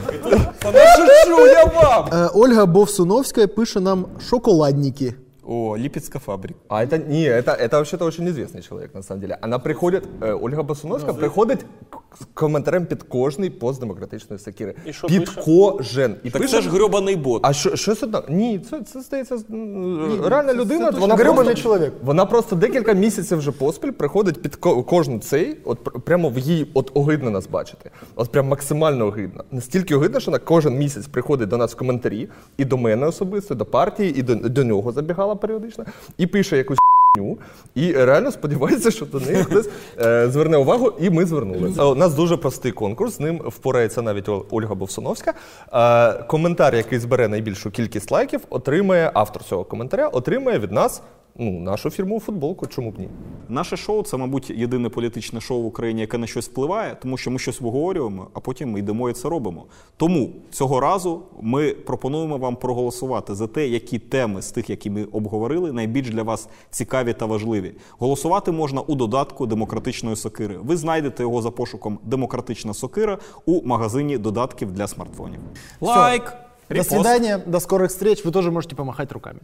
Шучу 0.63 1.47
я 1.47 1.65
вам. 1.67 2.09
Э, 2.13 2.29
Ольга 2.35 2.67
Бовсуновська 2.67 3.47
пише 3.47 3.81
нам 3.81 4.07
шоколадники. 4.29 5.15
О, 5.50 5.78
Липецкая 5.78 6.20
фабрика. 6.20 6.60
А 6.70 6.84
это 6.84 6.98
не, 6.98 7.24
это, 7.30 7.52
это 7.52 7.72
вообще-то 7.78 8.06
очень 8.06 8.26
известный 8.28 8.62
человек, 8.68 8.96
на 8.96 9.04
самом 9.04 9.22
деле. 9.22 9.38
Она 9.42 9.60
приходит, 9.60 10.04
э, 10.22 10.40
Ольга 10.42 10.64
Басуновська 10.64 11.14
приходить 11.14 11.60
к 11.90 12.00
к 12.20 12.26
коментарем 12.34 12.86
під 12.86 13.04
кожний 13.04 13.50
пост 13.50 13.80
демократичної 13.80 14.40
сакіри. 14.40 14.76
І 14.86 14.94
що 14.94 15.08
Під 15.08 15.26
пише? 15.26 15.42
кожен. 15.46 16.16
І 16.24 16.30
Так 16.30 16.50
це 16.50 16.62
ж 16.62 16.70
грьобаний 16.70 17.16
бот. 17.16 17.42
А 17.46 17.54
що, 17.54 17.76
що 17.76 17.96
це 17.96 18.08
так? 18.08 18.30
Ні, 18.30 18.60
це, 18.60 18.82
це 18.82 19.02
здається 19.02 19.36
м, 19.52 20.22
реальна 20.26 20.54
людина. 20.54 20.92
точно 20.92 21.16
грьобаний 21.16 21.56
чоловік. 21.56 21.94
Вона 22.04 22.26
просто 22.26 22.56
декілька 22.56 22.94
місяців 22.94 23.38
вже 23.38 23.52
поспіль 23.52 23.92
приходить 23.92 24.42
під 24.42 24.56
ко- 24.56 24.84
кожну 24.84 25.20
цей, 25.20 25.58
от 25.66 25.84
пр- 25.84 26.00
прямо 26.00 26.30
в 26.30 26.38
їй 26.40 26.72
от 26.74 26.92
огидно 26.94 27.30
нас 27.30 27.48
бачити. 27.48 27.92
От 28.16 28.32
прям 28.32 28.48
максимально 28.48 29.06
огидно. 29.08 29.44
Настільки 29.52 29.96
огидно, 29.96 30.20
що 30.20 30.32
вона 30.32 30.40
кожен 30.40 30.78
місяць 30.78 31.08
приходить 31.08 31.50
до 31.50 31.58
нас 31.58 31.72
в 31.74 31.76
коментарі, 31.78 32.30
і 32.58 32.66
до 32.66 32.78
мене 32.78 33.08
особисто, 33.08 33.54
і 33.54 33.58
до 33.58 33.66
партії, 33.66 34.20
і 34.20 34.22
до, 34.24 34.36
до 34.36 34.64
нього 34.64 34.92
забігала 34.92 35.36
періодично, 35.41 35.85
і 36.19 36.27
пише 36.27 36.57
якусь 36.57 36.79
хню, 37.17 37.39
і 37.75 37.93
реально 37.93 38.33
сподівається, 38.33 38.91
що 38.91 39.07
до 39.07 39.21
неї 39.21 39.45
хтось 39.45 39.69
е, 40.01 40.29
зверне 40.31 40.57
увагу, 40.57 40.93
і 41.01 41.11
ми 41.11 41.27
звернули. 41.27 41.73
Е, 41.79 41.83
У 41.83 41.95
нас 41.95 42.15
дуже 42.15 42.37
простий 42.37 42.73
конкурс. 42.73 43.17
З 43.17 43.21
ним 43.21 43.43
впорається 43.47 44.03
навіть 44.03 44.29
Ольга 44.51 44.75
Бовсуновська. 44.75 45.35
Е, 45.73 46.23
коментар, 46.23 46.75
який 46.75 46.99
збере 46.99 47.29
найбільшу 47.29 47.71
кількість 47.71 48.11
лайків, 48.11 48.41
отримає 48.51 49.11
автор 49.15 49.45
цього 49.45 49.65
коментаря, 49.65 50.09
отримає 50.09 50.59
від 50.59 50.73
нас 50.73 51.03
Ну, 51.40 51.60
нашу 51.60 51.90
фірмову 51.90 52.20
футболку, 52.20 52.68
чому 52.68 52.92
б 52.92 53.00
ні? 53.00 53.10
Наше 53.50 53.78
шоу 53.78 54.04
це, 54.04 54.18
мабуть, 54.18 54.50
єдине 54.50 54.90
політичне 54.90 55.42
шоу 55.42 55.62
в 55.62 55.66
Україні, 55.66 56.02
яке 56.02 56.18
на 56.18 56.28
щось 56.28 56.48
впливає, 56.48 56.98
тому 57.02 57.18
що 57.18 57.32
ми 57.32 57.40
щось 57.40 57.62
обговорюємо, 57.62 58.28
а 58.34 58.40
потім 58.40 58.72
ми 58.72 58.80
йдемо 58.80 59.10
і 59.10 59.14
це 59.14 59.30
робимо. 59.30 59.66
Тому 59.98 60.30
цього 60.52 60.80
разу 60.80 61.22
ми 61.42 61.72
пропонуємо 61.72 62.38
вам 62.38 62.56
проголосувати 62.56 63.36
за 63.36 63.48
те, 63.48 63.68
які 63.68 64.00
теми 64.00 64.42
з 64.42 64.52
тих, 64.52 64.70
які 64.70 64.90
ми 64.90 65.04
обговорили, 65.04 65.72
найбільш 65.72 66.10
для 66.10 66.24
вас 66.24 66.50
цікаві 66.70 67.14
та 67.14 67.26
важливі. 67.26 67.76
Голосувати 68.00 68.52
можна 68.52 68.82
у 68.82 68.96
додатку 68.96 69.48
демократичної 69.48 70.16
сокири. 70.16 70.58
Ви 70.58 70.78
знайдете 70.78 71.24
його 71.24 71.42
за 71.42 71.52
пошуком 71.52 72.00
Демократична 72.04 72.74
сокира 72.74 73.18
у 73.46 73.68
магазині 73.68 74.18
додатків 74.18 74.72
для 74.72 74.88
смартфонів. 74.88 75.40
Всё. 75.82 76.22
До 76.70 76.84
свидания, 76.84 77.38
до 77.46 77.60
скорых 77.60 77.88
встреч. 77.88 78.26
Вы 78.26 78.32
тоже 78.32 78.52
можете 78.52 78.76
помахать 78.76 79.12
руками. 79.12 79.40